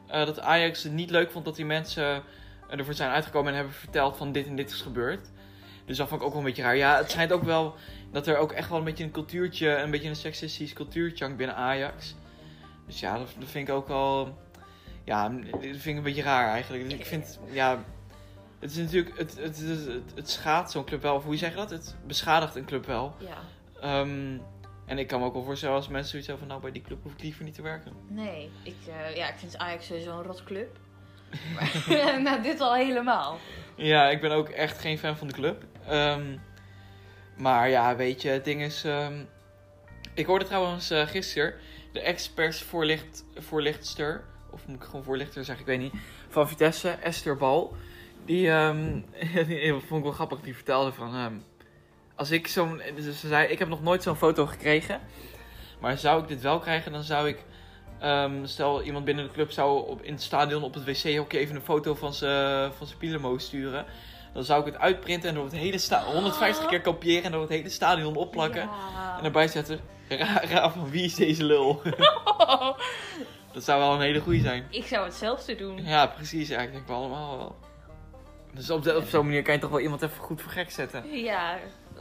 eh, 0.08 0.26
dat 0.26 0.40
Ajax 0.40 0.84
het 0.84 0.92
niet 0.94 1.10
leuk 1.10 1.32
vond 1.32 1.46
dat 1.46 1.56
die 1.56 1.66
mensen 1.66 2.24
eh, 2.70 2.78
ervoor 2.80 2.94
zijn 2.94 3.10
uitgekomen 3.12 3.50
en 3.52 3.56
hebben 3.58 3.74
verteld 3.76 4.18
van 4.18 4.32
dit 4.32 4.48
en 4.48 4.56
dit 4.56 4.70
is 4.72 4.82
gebeurd. 4.82 5.30
Dus 5.86 5.98
dat 5.98 6.08
vond 6.08 6.22
ik 6.22 6.28
ook 6.28 6.34
wel 6.34 6.42
een 6.42 6.48
beetje 6.48 6.62
raar. 6.62 6.76
Ja, 6.76 6.98
het 6.98 7.12
schijnt 7.12 7.32
ook 7.32 7.44
wel 7.44 7.76
dat 8.12 8.28
er 8.28 8.38
ook 8.38 8.52
echt 8.52 8.70
wel 8.70 8.78
een 8.78 8.84
beetje 8.84 9.04
een 9.04 9.12
cultuurtje, 9.12 9.76
een 9.76 9.92
beetje 9.92 10.10
een 10.10 10.16
seksistisch 10.16 10.74
cultuurtje 10.74 11.24
hangt 11.24 11.38
binnen 11.38 11.56
Ajax. 11.56 12.16
Dus 12.88 13.00
ja, 13.00 13.18
dat, 13.18 13.28
dat 13.40 13.50
vind 13.50 13.68
ik 13.68 13.74
ook 13.74 13.88
wel. 13.88 14.38
Ja, 15.04 15.30
dat 15.30 15.60
vind 15.62 15.86
ik 15.86 15.96
een 15.96 16.04
beetje 16.04 16.22
raar 16.22 16.50
eigenlijk. 16.50 16.84
Dus 16.84 16.94
ik 16.94 17.06
vind, 17.06 17.40
ja. 17.52 17.84
Het 18.60 18.72
is 18.72 18.78
natuurlijk, 18.78 19.18
het, 19.18 19.38
het, 19.38 19.64
het, 20.16 20.30
schaadt 20.30 20.72
zo'n 20.72 20.86
club 20.86 21.02
wel, 21.02 21.16
of 21.16 21.24
hoe 21.24 21.38
zeg 21.38 21.50
je 21.50 21.56
dat? 21.56 21.70
Het 21.70 21.96
beschadigt 22.06 22.56
een 22.56 22.66
club 22.66 22.86
wel. 22.86 23.16
Ja. 23.20 23.38
Ehm, 23.82 24.38
en 24.86 24.98
ik 24.98 25.08
kan 25.08 25.20
me 25.20 25.26
ook 25.26 25.34
wel 25.34 25.44
voorstellen 25.44 25.76
als 25.76 25.88
mensen 25.88 26.10
zoiets 26.10 26.28
hebben 26.28 26.48
van, 26.48 26.56
nou 26.56 26.72
bij 26.72 26.82
die 26.82 26.88
club 26.88 27.04
hoef 27.04 27.14
ik 27.14 27.22
liever 27.22 27.44
niet 27.44 27.54
te 27.54 27.62
werken. 27.62 27.94
Nee, 28.08 28.52
ik, 28.64 28.76
eh, 28.88 29.16
ja, 29.16 29.30
ik 29.30 29.36
vind 29.38 29.58
Ajax 29.58 29.86
sowieso 29.86 30.18
een 30.18 30.24
rotclub. 30.24 30.78
Maar 31.56 32.22
nou, 32.22 32.42
dit 32.42 32.62
al 32.62 32.76
helemaal. 32.76 33.38
Ja, 33.76 34.10
ik 34.10 34.22
ben 34.22 34.32
ook 34.32 34.50
echt 34.50 34.80
geen 34.80 34.98
fan 34.98 35.18
van 35.18 35.28
de 35.28 35.34
club. 35.34 35.64
Ehm, 35.88 36.38
maar 37.38 37.70
ja, 37.70 37.96
weet 37.96 38.22
je, 38.22 38.30
het 38.30 38.46
ding 38.46 38.62
is... 38.62 38.84
ehm, 38.84 39.24
ik 40.14 40.26
hoorde 40.26 40.46
trouwens 40.46 40.90
eh, 40.90 41.08
gisteren 41.08 41.54
de 41.92 42.02
ex-persvoorlichtster, 42.02 44.24
of 44.52 44.68
moet 44.68 44.76
ik 44.76 44.84
gewoon 44.84 45.04
voorlichter 45.04 45.46
zeggen, 45.46 45.66
ik 45.66 45.72
weet 45.72 45.92
niet, 45.92 46.02
van 46.30 46.50
Vitesse, 46.50 46.90
Esther 46.90 47.38
Bal. 47.38 47.76
Die, 48.30 48.52
die 49.48 49.72
vond 49.72 49.92
ik 49.92 50.04
wel 50.04 50.12
grappig, 50.12 50.40
die 50.42 50.56
vertelde 50.56 50.92
van... 50.92 51.16
ehm, 51.16 51.34
als 52.16 52.32
ik 52.32 52.48
zo'n... 52.48 52.82
dus 52.96 53.20
Ze 53.20 53.28
zei, 53.28 53.48
ik 53.48 53.60
heb 53.60 53.68
nog 53.68 53.82
nooit 53.82 54.04
zo'n 54.04 54.16
foto 54.16 54.46
gekregen. 54.46 55.00
Maar 55.80 55.98
zou 55.98 56.22
ik 56.22 56.28
dit 56.28 56.42
wel 56.42 56.60
krijgen, 56.60 56.92
dan 56.92 57.04
zou 57.04 57.28
ik... 57.28 57.44
ehm, 58.00 58.46
stel, 58.46 58.82
iemand 58.82 59.06
binnen 59.06 59.26
de 59.26 59.32
club 59.32 59.52
zou 59.52 59.88
op, 59.88 60.02
in 60.02 60.14
het 60.14 60.22
stadion 60.22 60.64
op 60.64 60.74
het 60.74 60.84
wc-hokje 60.84 61.38
even 61.40 61.56
een 61.56 61.62
foto 61.62 61.96
van 61.96 62.14
zijn 62.14 62.72
van 63.20 63.40
sturen. 63.40 63.86
Dan 64.34 64.44
zou 64.44 64.60
ik 64.60 64.74
het 64.74 64.82
uitprinten 64.82 65.30
en 65.30 65.36
door 65.36 65.44
het 65.44 65.54
hele 65.54 65.78
sta 65.78 66.04
150 66.04 66.66
keer 66.66 66.82
kopiëren 66.82 67.24
en 67.24 67.32
door 67.32 67.42
het 67.42 67.50
hele 67.50 67.70
stadion 67.70 68.16
opplakken. 68.16 68.62
Ja. 68.62 69.16
En 69.18 69.24
daarbij 69.24 69.48
zetten, 69.48 69.80
ra, 70.10 70.42
ra 70.50 70.72
van 70.72 70.90
wie 70.90 71.04
is 71.04 71.16
deze 71.16 71.44
lul? 71.44 71.82
dat 73.54 73.64
zou 73.64 73.80
wel 73.80 73.94
een 73.94 74.02
hele 74.02 74.20
goeie 74.20 74.42
zijn. 74.42 74.68
ik 74.70 74.86
zou 74.86 75.06
hetzelfde 75.06 75.56
doen. 75.56 75.84
Ja, 75.84 76.08
precies. 76.08 76.48
Ja, 76.48 76.60
ik 76.60 76.72
denk 76.72 76.88
wel 76.88 76.98
allemaal 76.98 77.38
wel. 77.38 77.56
Dus 78.54 78.70
op, 78.70 78.84
de- 78.84 78.98
op 78.98 79.04
zo'n 79.08 79.26
manier 79.26 79.42
kan 79.44 79.54
je 79.54 79.60
toch 79.60 79.70
wel 79.70 79.80
iemand 79.80 80.02
even 80.02 80.18
goed 80.24 80.42
voor 80.42 80.52
gek 80.52 80.72
zetten. 80.72 81.18
Ja, 81.20 81.58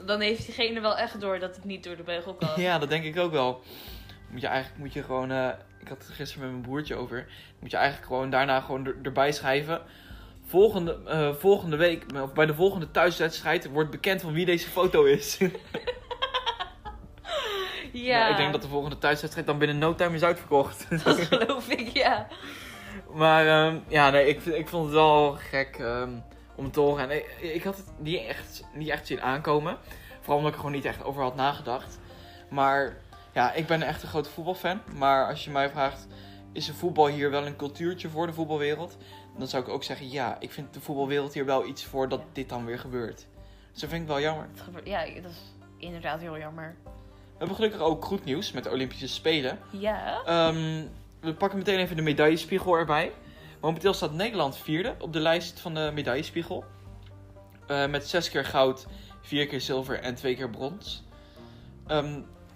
dan 0.07 0.21
heeft 0.21 0.45
diegene 0.47 0.81
wel 0.81 0.97
echt 0.97 1.21
door 1.21 1.39
dat 1.39 1.57
het 1.57 1.65
niet 1.65 1.85
door 1.85 1.97
de 1.97 2.03
beugel 2.03 2.35
kan. 2.35 2.49
Ja, 2.57 2.79
dat 2.79 2.89
denk 2.89 3.05
ik 3.05 3.19
ook 3.19 3.33
wel. 3.33 3.63
Moet 4.31 4.41
je 4.41 4.47
eigenlijk 4.47 4.79
moet 4.83 4.93
je 4.93 5.03
gewoon. 5.03 5.31
eh, 5.31 5.49
ik 5.81 5.89
had 5.89 5.99
het 5.99 6.09
gisteren 6.17 6.43
met 6.45 6.51
mijn 6.53 6.63
broertje 6.63 6.95
over. 6.95 7.27
Moet 7.61 7.71
je 7.71 7.77
eigenlijk 7.77 8.07
gewoon 8.07 8.31
daarna 8.31 8.61
gewoon 8.61 8.87
er- 8.87 8.97
erbij 9.03 9.33
schrijven. 9.33 9.81
Volgende, 10.47 10.99
eh, 11.07 11.35
volgende 11.35 11.77
week, 11.77 12.05
of 12.23 12.33
bij 12.33 12.47
de 12.47 12.55
volgende 12.55 12.91
thuiswedstrijd, 12.91 13.69
wordt 13.71 13.91
bekend 13.91 14.21
van 14.21 14.33
wie 14.33 14.45
deze 14.47 14.69
foto 14.69 15.05
is. 15.05 15.39
Ja, 17.93 18.19
Nou, 18.19 18.31
ik 18.31 18.37
denk 18.37 18.53
dat 18.53 18.63
de 18.63 18.69
volgende 18.69 18.99
thuiswedstrijd 18.99 19.47
dan 19.47 19.59
binnen 19.59 19.79
no 19.79 19.95
time 19.95 20.15
is 20.15 20.23
uitverkocht. 20.23 20.87
dat 21.05 21.21
geloof 21.21 21.69
ik, 21.69 21.89
ja. 21.97 22.27
Maar 23.13 23.47
ehm, 23.47 23.79
ja, 23.89 24.11
nee, 24.11 24.27
ik, 24.29 24.45
ik 24.45 24.69
vond 24.69 24.85
het 24.85 24.95
wel 24.95 25.33
gek 25.33 25.77
ehm, 25.81 26.11
om 26.59 26.71
te 26.71 26.81
horen. 26.81 27.11
En 27.11 27.17
ik, 27.17 27.37
ik 27.55 27.63
had 27.63 27.77
het 27.77 27.87
niet 27.99 28.25
echt, 28.27 28.65
niet 28.73 28.89
echt 28.89 29.07
zien 29.07 29.23
aankomen. 29.23 29.79
Vooral 30.21 30.37
omdat 30.37 30.49
ik 30.51 30.55
er 30.55 30.65
gewoon 30.65 30.77
niet 30.77 30.85
echt 30.85 31.05
over 31.05 31.23
had 31.23 31.35
nagedacht. 31.35 31.99
Maar 32.49 32.97
ja, 33.33 33.53
ik 33.53 33.67
ben 33.67 33.83
echt 33.83 34.03
een 34.03 34.09
grote 34.09 34.31
voetbalfan. 34.31 34.81
Maar 34.97 35.29
als 35.29 35.45
je 35.45 35.51
mij 35.51 35.71
vraagt, 35.71 36.07
is 36.53 36.69
er 36.69 36.75
voetbal 36.75 37.07
hier 37.07 37.31
wel 37.31 37.47
een 37.47 37.57
cultuurtje 37.57 38.09
voor 38.09 38.27
de 38.27 38.33
voetbalwereld? 38.33 38.97
Dan 39.39 39.49
zou 39.49 39.63
ik 39.63 39.69
ook 39.69 39.83
zeggen, 39.83 40.11
ja, 40.11 40.37
ik 40.41 40.53
vind 40.53 40.75
de 40.75 40.81
voetbalwereld 40.81 41.35
hier 41.35 41.45
wel 41.45 41.67
iets 41.67 41.85
voor 41.85 42.09
dat 42.09 42.23
dit 42.33 42.49
dan 42.49 42.65
weer 42.65 42.79
gebeurt. 42.79 43.27
Dus 43.73 43.81
dat 43.81 43.91
vind 43.91 44.03
ik 44.03 44.09
wel 44.09 44.21
jammer. 44.21 44.49
Ja, 44.85 45.05
dat 45.05 45.31
is 45.31 45.55
inderdaad 45.77 46.21
heel 46.21 46.39
jammer. 46.39 46.77
We 46.85 46.91
hebben 47.39 47.57
gelukkig 47.57 47.81
ook 47.81 48.05
goed 48.05 48.25
nieuws 48.25 48.53
met 48.53 48.65
de 48.65 48.71
Olympische 48.71 49.09
Spelen. 49.09 49.59
Ja. 49.71 50.23
Ehm, 50.25 50.85
we 51.21 51.35
pakken 51.35 51.59
meteen 51.59 51.79
even 51.79 51.97
de 51.97 52.03
medaillespiegel 52.03 52.77
erbij. 52.77 53.13
Momenteel 53.61 53.95
staat 53.95 54.13
Nederland 54.13 54.57
vierde 54.57 54.95
op 54.99 55.13
de 55.13 55.21
lijst 55.21 55.61
van 55.61 55.75
de 55.75 55.91
medaillespiegel. 55.95 56.65
Eh, 57.67 57.87
met 57.87 58.09
zes 58.09 58.31
keer 58.31 58.45
goud, 58.45 58.87
vier 59.23 59.47
keer 59.47 59.61
zilver 59.61 60.01
en 60.01 60.15
twee 60.15 60.37
keer 60.37 60.51
brons. 60.51 61.03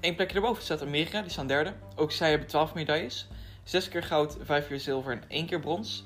Eén 0.02 0.14
plekje 0.14 0.36
erboven 0.36 0.62
staat 0.62 0.82
Amerika, 0.82 1.20
die 1.22 1.30
staan 1.30 1.46
derde. 1.46 1.72
Ook 1.96 2.12
zij 2.12 2.30
hebben 2.30 2.48
twaalf 2.48 2.74
medailles. 2.74 3.28
Zes 3.64 3.88
keer 3.88 4.02
goud, 4.02 4.36
vijf 4.40 4.66
keer 4.68 4.80
zilver 4.80 5.12
en 5.12 5.24
één 5.28 5.46
keer 5.46 5.60
brons. 5.60 6.04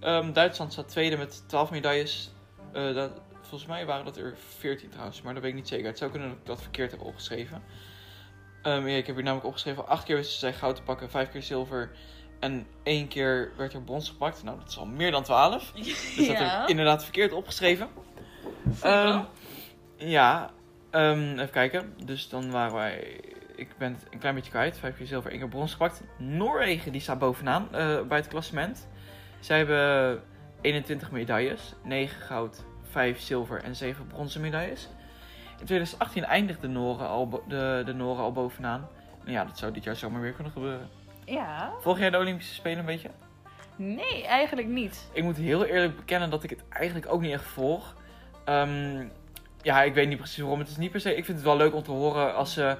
Ehm, 0.00 0.32
Duitsland 0.32 0.72
staat 0.72 0.88
tweede 0.88 1.16
met 1.16 1.44
twaalf 1.46 1.70
medailles. 1.70 2.30
Eh, 2.72 3.04
volgens 3.40 3.70
mij 3.70 3.86
waren 3.86 4.04
dat 4.04 4.16
er 4.16 4.34
veertien 4.58 4.88
trouwens, 4.88 5.22
maar 5.22 5.34
dat 5.34 5.42
weet 5.42 5.52
ik 5.52 5.58
niet 5.58 5.68
zeker. 5.68 5.86
Het 5.86 5.98
zou 5.98 6.10
kunnen 6.10 6.28
dat 6.28 6.38
ik 6.38 6.46
dat 6.46 6.62
verkeerd 6.62 6.90
heb 6.90 7.00
opgeschreven. 7.00 7.62
Ehm, 8.62 8.86
ja, 8.86 8.96
ik 8.96 9.06
heb 9.06 9.14
hier 9.14 9.24
namelijk 9.24 9.46
opgeschreven: 9.46 9.86
acht 9.86 10.04
keer 10.04 10.16
wisten 10.16 10.38
zij 10.38 10.52
goud 10.52 10.76
te 10.76 10.82
pakken, 10.82 11.10
vijf 11.10 11.30
keer 11.30 11.42
zilver 11.42 11.90
en 12.40 12.66
één 12.82 13.08
keer 13.08 13.52
werd 13.56 13.72
er 13.72 13.82
brons 13.82 14.08
gepakt. 14.08 14.42
Nou, 14.42 14.58
dat 14.58 14.68
is 14.68 14.78
al 14.78 14.86
meer 14.86 15.10
dan 15.10 15.22
twaalf. 15.22 15.72
Dus 16.16 16.26
dat 16.26 16.38
heb 16.38 16.62
ik 16.62 16.68
inderdaad 16.68 17.02
verkeerd 17.02 17.32
opgeschreven. 17.32 17.88
Ehm, 18.82 19.20
ja, 19.96 20.50
ehm, 20.90 21.32
even 21.32 21.50
kijken. 21.50 21.94
Dus 22.04 22.28
dan 22.28 22.50
waren 22.50 22.74
wij. 22.74 23.20
Ik 23.56 23.68
ben 23.78 23.92
het 23.92 24.06
een 24.10 24.18
klein 24.18 24.34
beetje 24.34 24.50
kwijt. 24.50 24.78
Vijf 24.78 24.96
keer 24.96 25.06
zilver, 25.06 25.30
één 25.30 25.40
keer 25.40 25.48
brons 25.48 25.72
gepakt. 25.72 26.02
Noorwegen 26.18 26.92
die 26.92 27.00
staat 27.00 27.18
bovenaan 27.18 27.74
eh, 27.74 28.00
bij 28.00 28.18
het 28.18 28.28
klassement. 28.28 28.88
Zij 29.40 29.56
hebben 29.56 30.22
21 30.60 31.10
medailles: 31.10 31.74
9 31.82 32.20
goud, 32.20 32.64
5 32.82 33.20
zilver 33.20 33.62
en 33.62 33.76
7 33.76 34.06
bronzen 34.06 34.40
medailles. 34.40 34.88
In 35.58 35.66
2018 35.66 36.24
eindigde 36.24 36.68
Noren 36.68 37.08
al, 37.08 37.42
de, 37.48 37.82
de 37.84 37.92
Noren 37.92 38.22
al 38.22 38.32
bovenaan. 38.32 38.88
En 39.24 39.32
ja, 39.32 39.44
dat 39.44 39.58
zou 39.58 39.72
dit 39.72 39.84
jaar 39.84 39.96
zomaar 39.96 40.20
weer 40.20 40.32
kunnen 40.32 40.52
gebeuren. 40.52 40.88
Ja. 41.30 41.72
Volg 41.80 41.98
jij 41.98 42.10
de 42.10 42.18
Olympische 42.18 42.54
Spelen 42.54 42.78
een 42.78 42.84
beetje? 42.84 43.10
Nee, 43.76 44.26
eigenlijk 44.26 44.68
niet. 44.68 45.08
Ik 45.12 45.22
moet 45.22 45.36
heel 45.36 45.64
eerlijk 45.64 45.96
bekennen 45.96 46.30
dat 46.30 46.42
ik 46.42 46.50
het 46.50 46.62
eigenlijk 46.68 47.12
ook 47.12 47.20
niet 47.20 47.32
echt 47.32 47.44
volg. 47.44 47.94
Ehm, 48.44 49.04
ja, 49.62 49.82
ik 49.82 49.94
weet 49.94 50.08
niet 50.08 50.18
precies 50.18 50.38
waarom. 50.38 50.58
Het 50.58 50.68
is 50.68 50.76
niet 50.76 50.90
per 50.90 51.00
se. 51.00 51.16
Ik 51.16 51.24
vind 51.24 51.36
het 51.36 51.46
wel 51.46 51.56
leuk 51.56 51.74
om 51.74 51.82
te 51.82 51.90
horen 51.90 52.34
als 52.34 52.52
ze 52.52 52.76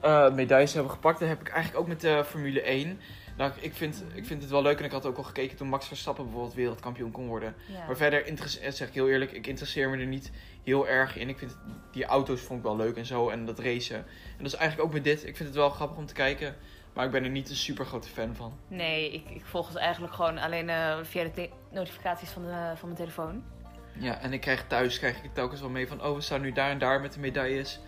eh, 0.00 0.32
medailles 0.32 0.72
hebben 0.72 0.92
gepakt. 0.92 1.18
Dat 1.18 1.28
heb 1.28 1.40
ik 1.40 1.48
eigenlijk 1.48 1.80
ook 1.80 1.88
met 1.88 2.00
de 2.00 2.24
Formule 2.26 2.60
1. 2.60 3.00
Nou, 3.36 3.52
ik 3.60 3.74
vind, 3.74 4.04
ik 4.14 4.26
vind 4.26 4.42
het 4.42 4.50
wel 4.50 4.62
leuk 4.62 4.78
en 4.78 4.84
ik 4.84 4.90
had 4.90 5.06
ook 5.06 5.16
al 5.16 5.22
gekeken 5.22 5.56
toen 5.56 5.68
Max 5.68 5.86
Verstappen 5.86 6.24
bijvoorbeeld 6.24 6.54
wereldkampioen 6.54 7.10
kon 7.10 7.26
worden. 7.26 7.54
Ja. 7.66 7.86
Maar 7.86 7.96
verder, 7.96 8.26
eh, 8.26 8.70
zeg 8.70 8.88
ik 8.88 8.94
heel 8.94 9.08
eerlijk, 9.08 9.32
ik 9.32 9.46
interesseer 9.46 9.90
me 9.90 9.96
er 9.96 10.06
niet 10.06 10.30
heel 10.64 10.88
erg 10.88 11.16
in. 11.16 11.28
Ik 11.28 11.38
vind 11.38 11.58
die 11.92 12.04
auto's 12.04 12.40
vond 12.40 12.58
ik 12.58 12.64
wel 12.64 12.76
leuk 12.76 12.96
en 12.96 13.06
zo 13.06 13.28
en 13.28 13.46
dat 13.46 13.58
racen. 13.58 13.96
En 13.96 14.42
dat 14.42 14.46
is 14.46 14.54
eigenlijk 14.54 14.88
ook 14.88 14.94
met 14.94 15.04
dit. 15.04 15.26
Ik 15.26 15.36
vind 15.36 15.48
het 15.48 15.58
wel 15.58 15.70
grappig 15.70 15.96
om 15.96 16.06
te 16.06 16.14
kijken. 16.14 16.56
Maar 16.98 17.06
ik 17.06 17.12
ben 17.12 17.24
er 17.24 17.30
niet 17.30 17.50
een 17.50 17.56
super 17.56 17.86
grote 17.86 18.08
fan 18.08 18.34
van. 18.34 18.52
Nee, 18.68 19.12
ik, 19.12 19.30
ik 19.30 19.44
volg 19.44 19.68
het 19.68 19.76
eigenlijk 19.76 20.14
gewoon 20.14 20.38
alleen 20.38 20.68
eh, 20.68 20.96
via 21.02 21.24
de 21.34 21.50
notificaties 21.70 22.30
van, 22.30 22.42
de, 22.42 22.72
van 22.74 22.88
mijn 22.88 22.94
telefoon. 23.00 23.44
Ja, 23.92 24.20
en 24.20 24.32
ik 24.32 24.40
krijg 24.40 24.66
thuis 24.66 24.98
krijg 24.98 25.22
ik 25.22 25.34
telkens 25.34 25.60
wel 25.60 25.70
mee 25.70 25.88
van, 25.88 26.04
oh, 26.04 26.14
we 26.14 26.20
staan 26.20 26.40
nu 26.40 26.52
daar 26.52 26.70
en 26.70 26.78
daar 26.78 27.00
met 27.00 27.12
de 27.12 27.20
medailles. 27.20 27.80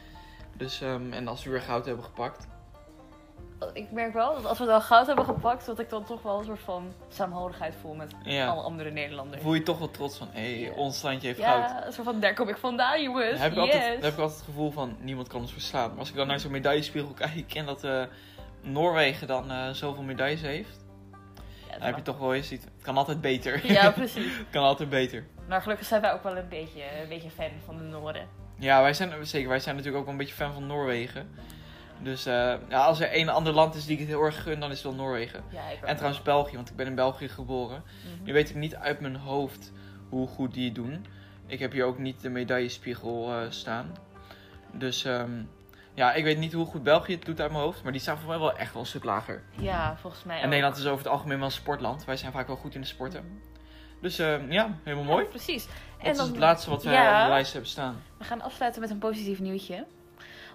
Dus, 0.57 0.81
ehm, 0.81 1.13
en 1.13 1.29
als 1.29 1.45
we 1.45 1.51
weer 1.51 1.61
goud 1.61 1.87
hebben 1.87 2.05
gepakt. 2.05 2.47
Ik 3.73 3.91
merk 3.91 4.13
wel 4.13 4.35
dat 4.35 4.47
als 4.47 4.59
we 4.59 4.65
dan 4.65 4.83
goud 4.83 5.07
hebben 5.07 5.25
gepakt, 5.25 5.67
dat 5.67 5.79
ik 5.79 5.91
dan 5.91 6.05
toch 6.05 6.23
wel 6.23 6.39
een 6.39 6.45
soort 6.45 6.61
van 6.61 6.93
saamhorigheid 7.09 7.75
voel 7.81 7.95
met 7.95 8.15
alle 8.25 8.63
andere 8.63 8.91
Nederlanders. 8.91 9.43
voel 9.43 9.55
je 9.55 9.63
toch 9.63 9.79
wel 9.79 9.91
trots 9.91 10.19
van, 10.19 10.29
hé, 10.31 10.47
Ja. 10.47 10.73
ons 10.73 11.03
landje 11.03 11.27
heeft 11.27 11.41
goud. 11.41 11.71
Ja, 11.71 11.87
een 11.87 11.93
soort 11.93 12.07
van, 12.07 12.21
daar 12.21 12.35
kom 12.35 12.49
ik 12.49 12.57
vandaan, 12.57 13.03
jongens. 13.03 13.31
Dan 13.31 13.41
heb, 13.41 13.53
ik 13.53 13.59
altijd, 13.59 13.83
dan 13.83 14.03
heb 14.03 14.13
ik 14.13 14.19
altijd 14.19 14.39
het 14.39 14.49
gevoel 14.49 14.71
van, 14.71 14.97
niemand 15.01 15.29
kan 15.29 15.41
ons 15.41 15.53
verslaan. 15.53 15.91
Maar 15.91 15.99
als 15.99 16.11
ik 16.11 16.15
dan 16.15 16.27
naar 16.27 16.41
zo'n 16.41 16.51
medaillespiegel 16.51 17.13
kijk 17.25 17.55
en 17.55 17.67
dat 17.67 17.85
eh, 17.85 18.03
Noorwegen 18.63 19.27
dan 19.27 19.51
eh, 19.51 19.71
zoveel 19.71 20.03
medailles 20.03 20.41
heeft. 20.41 20.79
Ja, 21.69 21.73
Dan 21.73 21.87
heb 21.87 21.97
je 21.97 22.03
toch 22.03 22.19
wel 22.19 22.35
eens 22.35 22.53
iets, 22.53 22.65
het 22.65 22.83
kan 22.83 22.97
altijd 22.97 23.21
beter. 23.21 23.73
Ja, 23.73 23.91
precies. 24.01 24.37
het 24.39 24.51
kan 24.51 24.63
altijd 24.65 24.89
beter. 24.89 25.25
Maar 25.49 25.63
gelukkig 25.63 25.87
zijn 25.87 26.01
wij 26.01 26.13
ook 26.13 26.23
wel 26.23 26.37
een 26.37 26.49
beetje, 26.49 26.83
een 27.03 27.09
beetje 27.09 27.31
fan 27.31 27.51
van 27.65 27.77
de 27.77 27.83
Noorden. 27.85 28.29
Ja, 28.59 28.83
wij 28.83 28.95
zijn, 28.95 29.27
zeker, 29.27 29.49
wij 29.49 29.61
zijn 29.61 29.75
natuurlijk 29.77 30.01
ook 30.01 30.11
wel 30.11 30.19
een 30.21 30.27
beetje 30.27 30.45
fan 30.45 30.53
van 30.53 30.67
Noorwegen. 30.67 31.31
Dus 32.03 32.27
eh, 32.27 32.55
ja, 32.69 32.85
als 32.85 33.01
er 33.01 33.09
één 33.09 33.29
ander 33.29 33.53
land 33.53 33.75
is 33.75 33.85
die 33.85 33.93
ik 33.93 33.99
het 33.99 34.09
heel 34.09 34.23
erg 34.23 34.43
gun, 34.43 34.61
dan 34.61 34.71
is 34.71 34.83
het 34.83 34.87
wel 34.87 35.05
Noorwegen. 35.05 35.45
Ja, 35.51 35.69
ik. 35.69 35.83
En 35.85 35.95
trouwens 35.97 36.23
België, 36.23 36.57
want 36.57 36.71
ik 36.71 36.77
ben 36.77 36.87
in 36.87 36.95
België 36.95 37.29
geboren. 37.29 37.83
Mhm. 38.15 38.25
Nu 38.25 38.33
weet 38.33 38.51
ik 38.51 38.57
niet 38.57 38.75
uit 38.75 39.01
mijn 39.01 39.17
hoofd 39.17 39.73
hoe 40.09 40.29
goed 40.29 40.55
die 40.55 40.65
het 40.65 40.75
doen. 40.75 41.07
Ik 41.47 41.59
heb 41.59 41.73
hier 41.73 41.85
ook 41.85 41.99
niet 41.99 42.21
de 42.21 42.29
medaillespiegel 42.29 43.33
eh, 43.33 43.41
staan. 43.49 43.93
Dus 44.73 45.05
ehm, 45.05 45.31
ja, 46.01 46.13
ik 46.13 46.25
weet 46.25 46.39
niet 46.39 46.53
hoe 46.53 46.67
goed 46.67 46.83
België 46.83 47.13
het 47.13 47.25
doet 47.25 47.41
uit 47.41 47.51
mijn 47.51 47.63
hoofd. 47.63 47.83
Maar 47.83 47.93
die 47.93 48.01
staan 48.01 48.19
voor 48.19 48.29
mij 48.29 48.39
wel 48.39 48.57
echt 48.57 48.73
wel 48.73 48.83
een 48.83 48.89
stuk 48.89 49.05
lager. 49.05 49.43
Ja, 49.51 49.97
volgens 49.97 50.25
mij 50.25 50.37
En 50.39 50.43
ook. 50.45 50.49
Nederland 50.49 50.77
is 50.77 50.87
over 50.87 50.99
het 51.05 51.13
algemeen 51.13 51.37
wel 51.37 51.47
een 51.47 51.53
sportland. 51.53 52.05
Wij 52.05 52.17
zijn 52.17 52.33
vaak 52.33 52.47
wel 52.47 52.57
goed 52.57 52.75
in 52.75 52.81
de 52.81 52.87
sporten. 52.87 53.43
Dus 54.01 54.19
ehm, 54.19 54.53
ja, 54.53 54.71
helemaal 54.83 55.05
mooi. 55.05 55.23
Ja, 55.25 55.29
precies. 55.31 55.67
Dat 56.03 56.15
is 56.17 56.23
het 56.23 56.37
laatste 56.37 56.71
wat 56.71 56.83
wij 56.85 56.93
Ja. 56.93 57.19
op 57.19 57.25
de 57.25 57.33
lijst 57.33 57.53
hebben 57.53 57.71
staan. 57.71 58.03
We 58.19 58.25
gaan 58.25 58.41
afsluiten 58.41 58.81
met 58.81 58.91
een 58.91 58.99
positief 58.99 59.41
nieuwtje. 59.41 59.87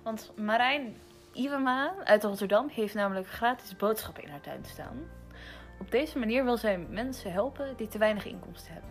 Want 0.03 0.31
Marijn 0.35 0.97
Iwema 1.33 1.93
uit 2.03 2.23
Rotterdam 2.23 2.69
heeft 2.69 2.93
namelijk 2.93 3.27
gratis 3.29 3.75
boodschappen 3.75 4.23
in 4.23 4.29
haar 4.29 4.41
tuin 4.41 4.65
staan. 4.65 4.97
Op 5.79 5.91
deze 5.91 6.19
manier 6.19 6.43
wil 6.43 6.57
zij 6.57 6.77
mensen 6.77 7.31
helpen 7.31 7.73
die 7.77 7.87
te 7.87 7.97
weinig 7.97 8.25
inkomsten 8.25 8.73
hebben. 8.73 8.89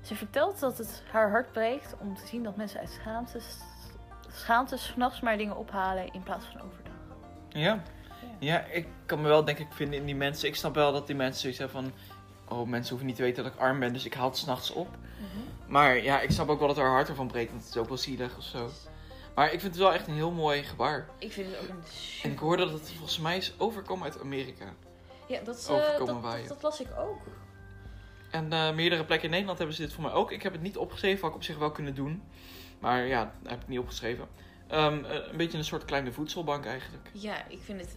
Ze 0.00 0.14
vertelt 0.14 0.60
dat 0.60 0.78
het 0.78 1.02
haar 1.10 1.30
hart 1.30 1.52
breekt 1.52 1.94
om 2.00 2.16
te 2.16 2.26
zien 2.26 2.42
dat 2.42 2.56
mensen 2.56 2.80
uit 2.80 2.90
schaamte, 2.90 3.38
schaamte 4.36 4.76
s'nachts 4.76 5.20
maar 5.20 5.38
dingen 5.38 5.56
ophalen 5.56 6.12
in 6.12 6.22
plaats 6.22 6.44
van 6.46 6.60
overdag. 6.60 6.92
Ja. 7.48 7.82
Ja, 8.38 8.64
ik 8.64 8.86
kan 9.06 9.20
me 9.20 9.28
wel 9.28 9.44
denk 9.44 9.58
ik 9.58 9.66
vinden 9.70 9.98
in 9.98 10.04
die 10.04 10.16
mensen. 10.16 10.48
Ik 10.48 10.56
snap 10.56 10.74
wel 10.74 10.92
dat 10.92 11.06
die 11.06 11.16
mensen 11.16 11.40
zoiets 11.40 11.58
hebben 11.58 11.82
van... 11.82 11.92
Oh, 12.58 12.68
mensen 12.68 12.88
hoeven 12.88 13.06
niet 13.06 13.16
te 13.16 13.22
weten 13.22 13.44
dat 13.44 13.52
ik 13.52 13.58
arm 13.58 13.78
ben, 13.78 13.92
dus 13.92 14.04
ik 14.04 14.14
haal 14.14 14.28
het 14.28 14.36
s'nachts 14.36 14.70
op. 14.70 14.88
Maar 15.66 16.02
ja, 16.02 16.20
ik 16.20 16.30
snap 16.30 16.48
ook 16.48 16.58
wel 16.58 16.68
dat 16.68 16.76
haar 16.76 16.90
hart 16.90 17.08
ervan 17.08 17.26
breekt, 17.26 17.50
want 17.50 17.62
het 17.64 17.74
is 17.74 17.80
ook 17.80 17.88
wel 17.88 17.96
zielig 17.96 18.36
of 18.36 18.42
zo. 18.42 18.70
Maar 19.34 19.52
ik 19.52 19.60
vind 19.60 19.74
het 19.74 19.82
wel 19.82 19.92
echt 19.92 20.06
een 20.06 20.14
heel 20.14 20.30
mooi 20.30 20.62
gebaar. 20.62 21.08
Ik 21.18 21.32
vind 21.32 21.50
het 21.50 21.62
ook 21.62 21.68
een 21.68 21.76
En 21.76 21.90
super... 21.90 22.30
ik 22.30 22.38
hoorde 22.38 22.64
dat 22.64 22.72
het 22.72 22.90
volgens 22.90 23.18
mij 23.18 23.36
is 23.36 23.54
overkomen 23.58 24.04
uit 24.04 24.20
Amerika. 24.20 24.64
Ja, 25.26 25.40
dat, 25.40 25.66
eh, 25.68 25.74
overkomen 25.74 26.14
dat, 26.14 26.22
waaien. 26.22 26.48
dat, 26.48 26.60
dat 26.60 26.62
las 26.62 26.80
ik 26.80 26.98
ook. 26.98 27.18
En 28.30 28.52
eh, 28.52 28.74
meerdere 28.74 29.04
plekken 29.04 29.24
in 29.24 29.30
Nederland 29.30 29.58
hebben 29.58 29.76
ze 29.76 29.82
dit 29.82 29.92
voor 29.92 30.02
mij 30.02 30.12
ook. 30.12 30.32
Ik 30.32 30.42
heb 30.42 30.52
het 30.52 30.62
niet 30.62 30.76
opgeschreven, 30.76 31.20
had 31.20 31.30
ik 31.30 31.36
op 31.36 31.42
zich 31.42 31.58
wel 31.58 31.70
kunnen 31.70 31.94
doen. 31.94 32.22
Maar 32.78 33.06
ja, 33.06 33.32
dat 33.42 33.50
heb 33.50 33.62
ik 33.62 33.68
niet 33.68 33.78
opgeschreven. 33.78 34.28
Eh, 34.66 34.94
een 35.30 35.36
beetje 35.36 35.58
een 35.58 35.64
soort 35.64 35.84
kleine 35.84 36.12
voedselbank 36.12 36.64
eigenlijk. 36.66 37.08
Ja, 37.12 37.48
ik 37.48 37.60
vind 37.62 37.80
het 37.80 37.96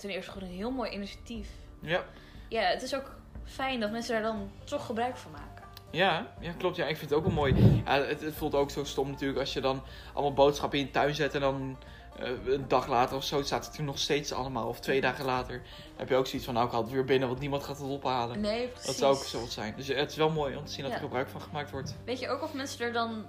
ten 0.00 0.10
eerste 0.10 0.30
gewoon 0.30 0.48
een 0.48 0.54
heel 0.54 0.70
mooi 0.70 0.90
initiatief. 0.90 1.48
Ja, 1.80 2.04
Ja, 2.48 2.62
het 2.62 2.82
is 2.82 2.94
ook 2.94 3.14
fijn 3.44 3.80
dat 3.80 3.90
mensen 3.90 4.12
daar 4.12 4.22
dan 4.22 4.50
toch 4.64 4.86
gebruik 4.86 5.16
van 5.16 5.30
maken. 5.30 5.64
ja, 5.90 6.26
ja 6.40 6.52
klopt. 6.52 6.76
Ja, 6.76 6.86
ik 6.86 6.96
vind 6.96 7.10
het 7.10 7.18
ook 7.18 7.24
wel 7.24 7.34
mooi. 7.34 7.82
Ja, 7.84 8.02
het, 8.02 8.20
het 8.20 8.34
voelt 8.34 8.54
ook 8.54 8.70
zo 8.70 8.84
stom 8.84 9.10
natuurlijk 9.10 9.38
als 9.38 9.52
je 9.52 9.60
dan 9.60 9.82
allemaal 10.12 10.32
boodschappen 10.32 10.78
in 10.78 10.84
je 10.84 10.90
tuin 10.90 11.14
zet 11.14 11.34
en 11.34 11.40
dan 11.40 11.78
eh, 12.18 12.30
een 12.46 12.68
dag 12.68 12.86
later 12.86 13.16
of 13.16 13.24
zo 13.24 13.42
staat 13.42 13.66
het 13.66 13.76
er 13.76 13.82
nog 13.82 13.98
steeds 13.98 14.32
allemaal. 14.32 14.68
Of 14.68 14.80
twee 14.80 15.00
dagen 15.00 15.24
later 15.24 15.56
dan 15.58 15.96
heb 15.96 16.08
je 16.08 16.14
ook 16.14 16.26
zoiets 16.26 16.44
van, 16.44 16.54
nou 16.54 16.66
ik 16.66 16.72
haal 16.72 16.82
het 16.82 16.92
weer 16.92 17.04
binnen, 17.04 17.28
want 17.28 17.40
niemand 17.40 17.64
gaat 17.64 17.78
het 17.78 17.86
ophalen. 17.86 18.40
Nee, 18.40 18.68
precies. 18.68 18.86
Dat 18.86 18.96
zou 18.96 19.14
ook 19.16 19.22
zo 19.22 19.40
wat 19.40 19.50
zijn. 19.50 19.74
Dus 19.76 19.88
eh, 19.88 19.98
het 19.98 20.10
is 20.10 20.16
wel 20.16 20.30
mooi 20.30 20.56
om 20.56 20.64
te 20.64 20.72
zien 20.72 20.84
dat 20.84 20.92
er 20.92 20.98
gebruik 20.98 21.28
van 21.28 21.40
gemaakt 21.40 21.70
wordt. 21.70 21.94
Weet 22.04 22.18
je 22.18 22.28
ook 22.28 22.42
of 22.42 22.54
mensen 22.54 22.86
er 22.86 22.92
dan 22.92 23.26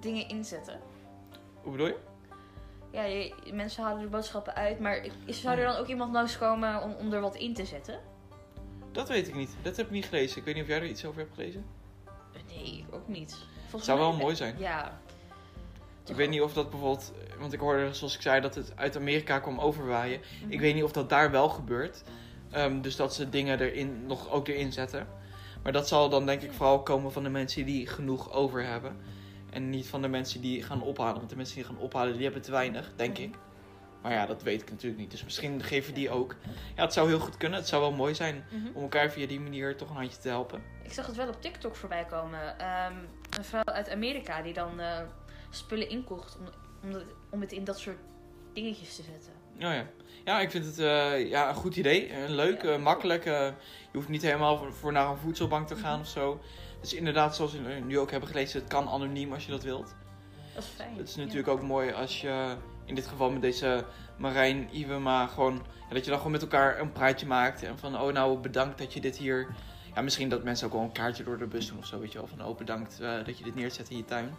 dingen 0.00 0.28
in 0.28 0.44
zetten? 0.44 0.80
Hoe 1.62 1.72
bedoel 1.72 1.86
je? 1.86 1.98
Ja, 2.90 3.02
je, 3.02 3.34
mensen 3.52 3.82
halen 3.82 4.02
er 4.02 4.08
boodschappen 4.08 4.54
uit, 4.54 4.80
maar 4.80 5.06
zou 5.26 5.58
er 5.58 5.64
dan 5.64 5.76
ook 5.76 5.86
iemand 5.86 6.12
langskomen 6.12 6.82
om, 6.82 6.92
om 6.92 7.12
er 7.12 7.20
wat 7.20 7.36
in 7.36 7.54
te 7.54 7.64
zetten? 7.64 8.00
Dat 8.92 9.08
weet 9.08 9.28
ik 9.28 9.34
niet. 9.34 9.56
Dat 9.62 9.76
heb 9.76 9.86
ik 9.86 9.92
niet 9.92 10.06
gelezen. 10.06 10.38
Ik 10.38 10.44
weet 10.44 10.54
niet 10.54 10.62
of 10.62 10.68
jij 10.68 10.78
er 10.78 10.86
iets 10.86 11.04
over 11.04 11.20
hebt 11.20 11.34
gelezen. 11.34 11.66
Nee, 12.46 12.84
ook 12.90 13.08
niet. 13.08 13.36
Volgens 13.60 13.84
Zou 13.84 13.98
wel 13.98 14.12
mooi 14.12 14.36
zijn. 14.36 14.58
Ja. 14.58 15.00
Ik 16.04 16.14
weet 16.16 16.30
niet 16.30 16.40
of 16.40 16.52
dat 16.52 16.70
bijvoorbeeld, 16.70 17.12
want 17.38 17.52
ik 17.52 17.60
hoorde 17.60 17.94
zoals 17.94 18.14
ik 18.14 18.22
zei 18.22 18.40
dat 18.40 18.54
het 18.54 18.72
uit 18.76 18.96
Amerika 18.96 19.38
kwam 19.38 19.58
overwaaien. 19.58 20.20
Ik 20.48 20.60
weet 20.60 20.74
niet 20.74 20.84
of 20.84 20.92
dat 20.92 21.08
daar 21.08 21.30
wel 21.30 21.48
gebeurt. 21.48 22.02
Ehm, 22.50 22.80
dus 22.80 22.96
dat 22.96 23.14
ze 23.14 23.28
dingen 23.28 23.60
erin 23.60 24.06
nog 24.06 24.30
ook 24.30 24.48
erin 24.48 24.72
zetten. 24.72 25.06
Maar 25.62 25.72
dat 25.72 25.88
zal 25.88 26.08
dan 26.08 26.26
denk 26.26 26.42
ik 26.42 26.52
vooral 26.52 26.82
komen 26.82 27.12
van 27.12 27.22
de 27.22 27.28
mensen 27.28 27.66
die 27.66 27.86
genoeg 27.86 28.32
over 28.32 28.64
hebben. 28.64 28.96
En 29.50 29.70
niet 29.70 29.86
van 29.86 30.02
de 30.02 30.08
mensen 30.08 30.40
die 30.40 30.62
gaan 30.62 30.82
ophalen. 30.82 31.16
Want 31.16 31.30
de 31.30 31.36
mensen 31.36 31.54
die 31.56 31.64
gaan 31.64 31.78
ophalen, 31.78 32.12
die 32.12 32.22
hebben 32.24 32.42
te 32.42 32.50
weinig, 32.50 32.92
denk 32.96 33.18
ik. 33.18 33.34
Maar 34.02 34.12
ja, 34.12 34.26
dat 34.26 34.42
weet 34.42 34.62
ik 34.62 34.70
natuurlijk 34.70 35.00
niet. 35.00 35.10
Dus 35.10 35.24
misschien 35.24 35.62
geven 35.62 35.94
die 35.94 36.10
ook. 36.10 36.36
Ja, 36.76 36.82
het 36.82 36.92
zou 36.92 37.08
heel 37.08 37.18
goed 37.18 37.36
kunnen. 37.36 37.58
Het 37.58 37.68
zou 37.68 37.82
wel 37.82 37.92
mooi 37.92 38.14
zijn 38.14 38.44
Mhm. 38.50 38.66
om 38.74 38.82
elkaar 38.82 39.10
via 39.10 39.26
die 39.26 39.40
manier 39.40 39.76
toch 39.76 39.88
een 39.90 39.96
handje 39.96 40.18
te 40.18 40.28
helpen. 40.28 40.62
Ik 40.82 40.92
zag 40.92 41.06
het 41.06 41.16
wel 41.16 41.28
op 41.28 41.40
TikTok 41.42 41.76
voorbij 41.76 42.04
komen. 42.04 42.58
Ehm, 42.58 42.94
een 43.38 43.44
vrouw 43.44 43.64
uit 43.64 43.90
Amerika 43.90 44.42
die 44.42 44.52
dan 44.52 44.80
eh, 44.80 44.98
spullen 45.50 45.88
inkocht 45.88 46.38
om, 46.38 46.46
om, 46.82 46.94
het, 46.94 47.04
om 47.30 47.40
het 47.40 47.52
in 47.52 47.64
dat 47.64 47.78
soort 47.78 47.98
dingetjes 48.52 48.96
te 48.96 49.02
zetten. 49.02 49.32
Oh 49.54 49.74
ja. 49.74 49.86
Ja, 50.24 50.40
ik 50.40 50.50
vind 50.50 50.64
het 50.64 50.78
eh, 50.78 51.28
ja, 51.28 51.48
een 51.48 51.54
goed 51.54 51.76
idee. 51.76 52.06
Eh, 52.06 52.28
leuk, 52.28 52.78
makkelijk. 52.78 53.24
je 53.24 53.52
hoeft 53.92 54.08
niet 54.08 54.22
helemaal 54.22 54.56
voor, 54.58 54.72
voor 54.72 54.92
naar 54.92 55.08
een 55.10 55.16
voedselbank 55.16 55.66
te 55.66 55.76
gaan 55.76 56.00
of 56.00 56.06
zo. 56.08 56.40
Dus 56.80 56.94
inderdaad, 56.94 57.36
zoals 57.36 57.52
we 57.52 57.82
nu 57.86 57.98
ook 57.98 58.10
hebben 58.10 58.28
gelezen, 58.28 58.60
het 58.60 58.68
kan 58.68 58.88
anoniem 58.88 59.32
als 59.32 59.44
je 59.44 59.50
dat 59.50 59.62
wilt. 59.62 59.94
Dat 60.54 60.62
is 60.62 60.68
fijn. 60.68 60.96
Het 60.96 61.08
is 61.08 61.16
natuurlijk 61.16 61.48
ook 61.48 61.62
mooi 61.62 61.92
als 61.92 62.20
je 62.20 62.56
in 62.84 62.94
dit 62.94 63.06
geval 63.06 63.30
met 63.30 63.42
deze 63.42 63.84
Marijn 64.16 64.68
Iwema 64.72 65.26
gewoon... 65.26 65.54
Ja, 65.88 65.94
dat 65.94 66.04
je 66.04 66.10
dan 66.10 66.18
gewoon 66.18 66.32
met 66.32 66.42
elkaar 66.42 66.80
een 66.80 66.92
praatje 66.92 67.26
maakt. 67.26 67.62
En 67.62 67.78
van, 67.78 68.00
oh 68.00 68.12
nou, 68.12 68.38
bedankt 68.38 68.78
dat 68.78 68.92
je 68.92 69.00
dit 69.00 69.16
hier... 69.16 69.54
Ja, 69.94 70.02
misschien 70.02 70.28
dat 70.28 70.44
mensen 70.44 70.66
ook 70.66 70.72
wel 70.72 70.82
een 70.82 70.92
kaartje 70.92 71.24
door 71.24 71.38
de 71.38 71.46
bus 71.46 71.68
doen 71.68 71.78
of 71.78 71.86
zo, 71.86 71.98
weet 71.98 72.12
je 72.12 72.18
wel. 72.18 72.26
Van, 72.26 72.44
oh 72.44 72.56
bedankt 72.56 73.00
eh, 73.00 73.24
dat 73.24 73.38
je 73.38 73.44
dit 73.44 73.54
neerzet 73.54 73.90
in 73.90 73.96
je 73.96 74.04
tuin. 74.04 74.36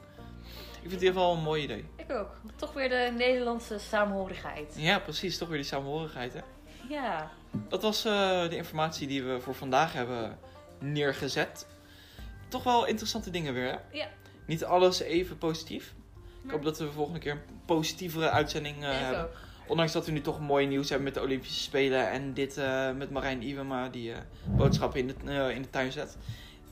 Ik 0.82 0.90
vind 0.90 0.92
het 0.92 1.02
in 1.02 1.08
ieder 1.08 1.14
geval 1.14 1.34
een 1.34 1.44
mooi 1.44 1.64
idee. 1.64 1.86
Ik 1.96 2.12
ook. 2.12 2.36
Toch 2.56 2.74
weer 2.74 2.90
de 2.90 3.14
Nederlandse 3.18 3.80
saamhorigheid. 3.80 4.74
Ja, 4.78 5.00
precies. 5.00 5.38
Toch 5.38 5.48
weer 5.48 5.58
die 5.58 5.68
samenhorigheid, 5.68 6.34
hè. 6.34 6.40
Ja. 6.90 7.32
Dat 7.68 7.82
was 7.82 8.06
eh, 8.06 8.50
de 8.50 8.56
informatie 8.56 9.08
die 9.08 9.24
we 9.24 9.40
voor 9.40 9.56
vandaag 9.56 9.94
hebben 9.94 10.38
neergezet. 10.80 11.68
Toch 12.50 12.64
wel 12.64 12.86
interessante 12.86 13.30
dingen 13.30 13.54
weer, 13.54 13.68
hè? 13.72 13.98
Ja. 13.98 14.08
Niet 14.46 14.66
alles 14.66 15.00
even 15.00 15.38
positief. 15.38 15.94
Ik 16.44 16.52
hoop 16.52 16.64
dat 16.64 16.78
we 16.78 16.86
de 16.86 16.92
volgende 16.92 17.20
keer 17.20 17.32
een 17.32 17.62
positievere 17.66 18.30
uitzending 18.30 18.84
eh, 18.84 18.90
hebben. 18.92 19.24
ook. 19.24 19.32
Ondanks 19.68 19.92
dat 19.92 20.06
we 20.06 20.12
nu 20.12 20.22
toch 20.22 20.40
mooi 20.40 20.68
nieuws 20.68 20.88
hebben 20.90 21.06
met 21.08 21.14
de 21.14 21.22
Olympische 21.22 21.60
Spelen 21.64 22.10
en 22.12 22.34
dit 22.34 22.58
eh, 22.58 22.92
met 22.92 23.10
Marijn 23.10 23.42
Iwema 23.42 23.90
die 23.90 24.12
eh, 24.14 24.18
boodschappen 24.48 25.00
in 25.00 25.08
de, 25.08 25.14
eh, 25.26 25.56
in 25.56 25.62
de 25.62 25.70
tuin 25.70 25.92
zet. 25.92 26.18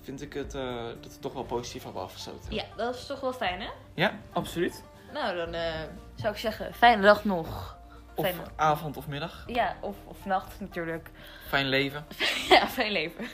Vind 0.02 0.22
ik 0.22 0.34
het, 0.34 0.56
eh, 0.56 0.86
dat 1.02 1.14
we 1.14 1.20
toch 1.20 1.34
wel 1.34 1.44
positief 1.44 1.84
hebben 1.84 2.02
afgesloten. 2.02 2.54
Ja, 2.54 2.64
dat 2.76 2.96
is 2.96 3.06
toch 3.06 3.20
wel 3.20 3.34
fijn, 3.34 3.62
hè? 3.62 3.70
Ja, 3.94 4.20
absoluut. 4.34 4.84
Nou, 5.14 5.36
dan 5.36 5.54
eh, 5.54 5.82
zou 6.16 6.34
ik 6.34 6.40
zeggen, 6.40 6.74
fijne 6.74 7.02
dag 7.02 7.26
nog. 7.26 7.78
Of 8.16 8.26
Fijne- 8.26 8.42
avond 8.56 8.98
of 8.98 9.08
middag. 9.08 9.44
Ja, 9.48 9.78
of, 9.82 9.96
of 10.06 10.26
nacht 10.26 10.60
natuurlijk. 10.60 11.10
Fijn 11.48 11.68
leven. 11.70 12.06
ja, 12.50 12.68
fijn 12.68 12.92
leven. 12.92 13.26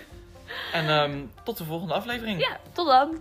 En 0.73 0.89
ehm, 0.89 1.17
tot 1.43 1.57
de 1.57 1.63
volgende 1.63 1.93
aflevering. 1.93 2.39
Ja, 2.39 2.57
tot 2.73 2.87
dan. 2.87 3.19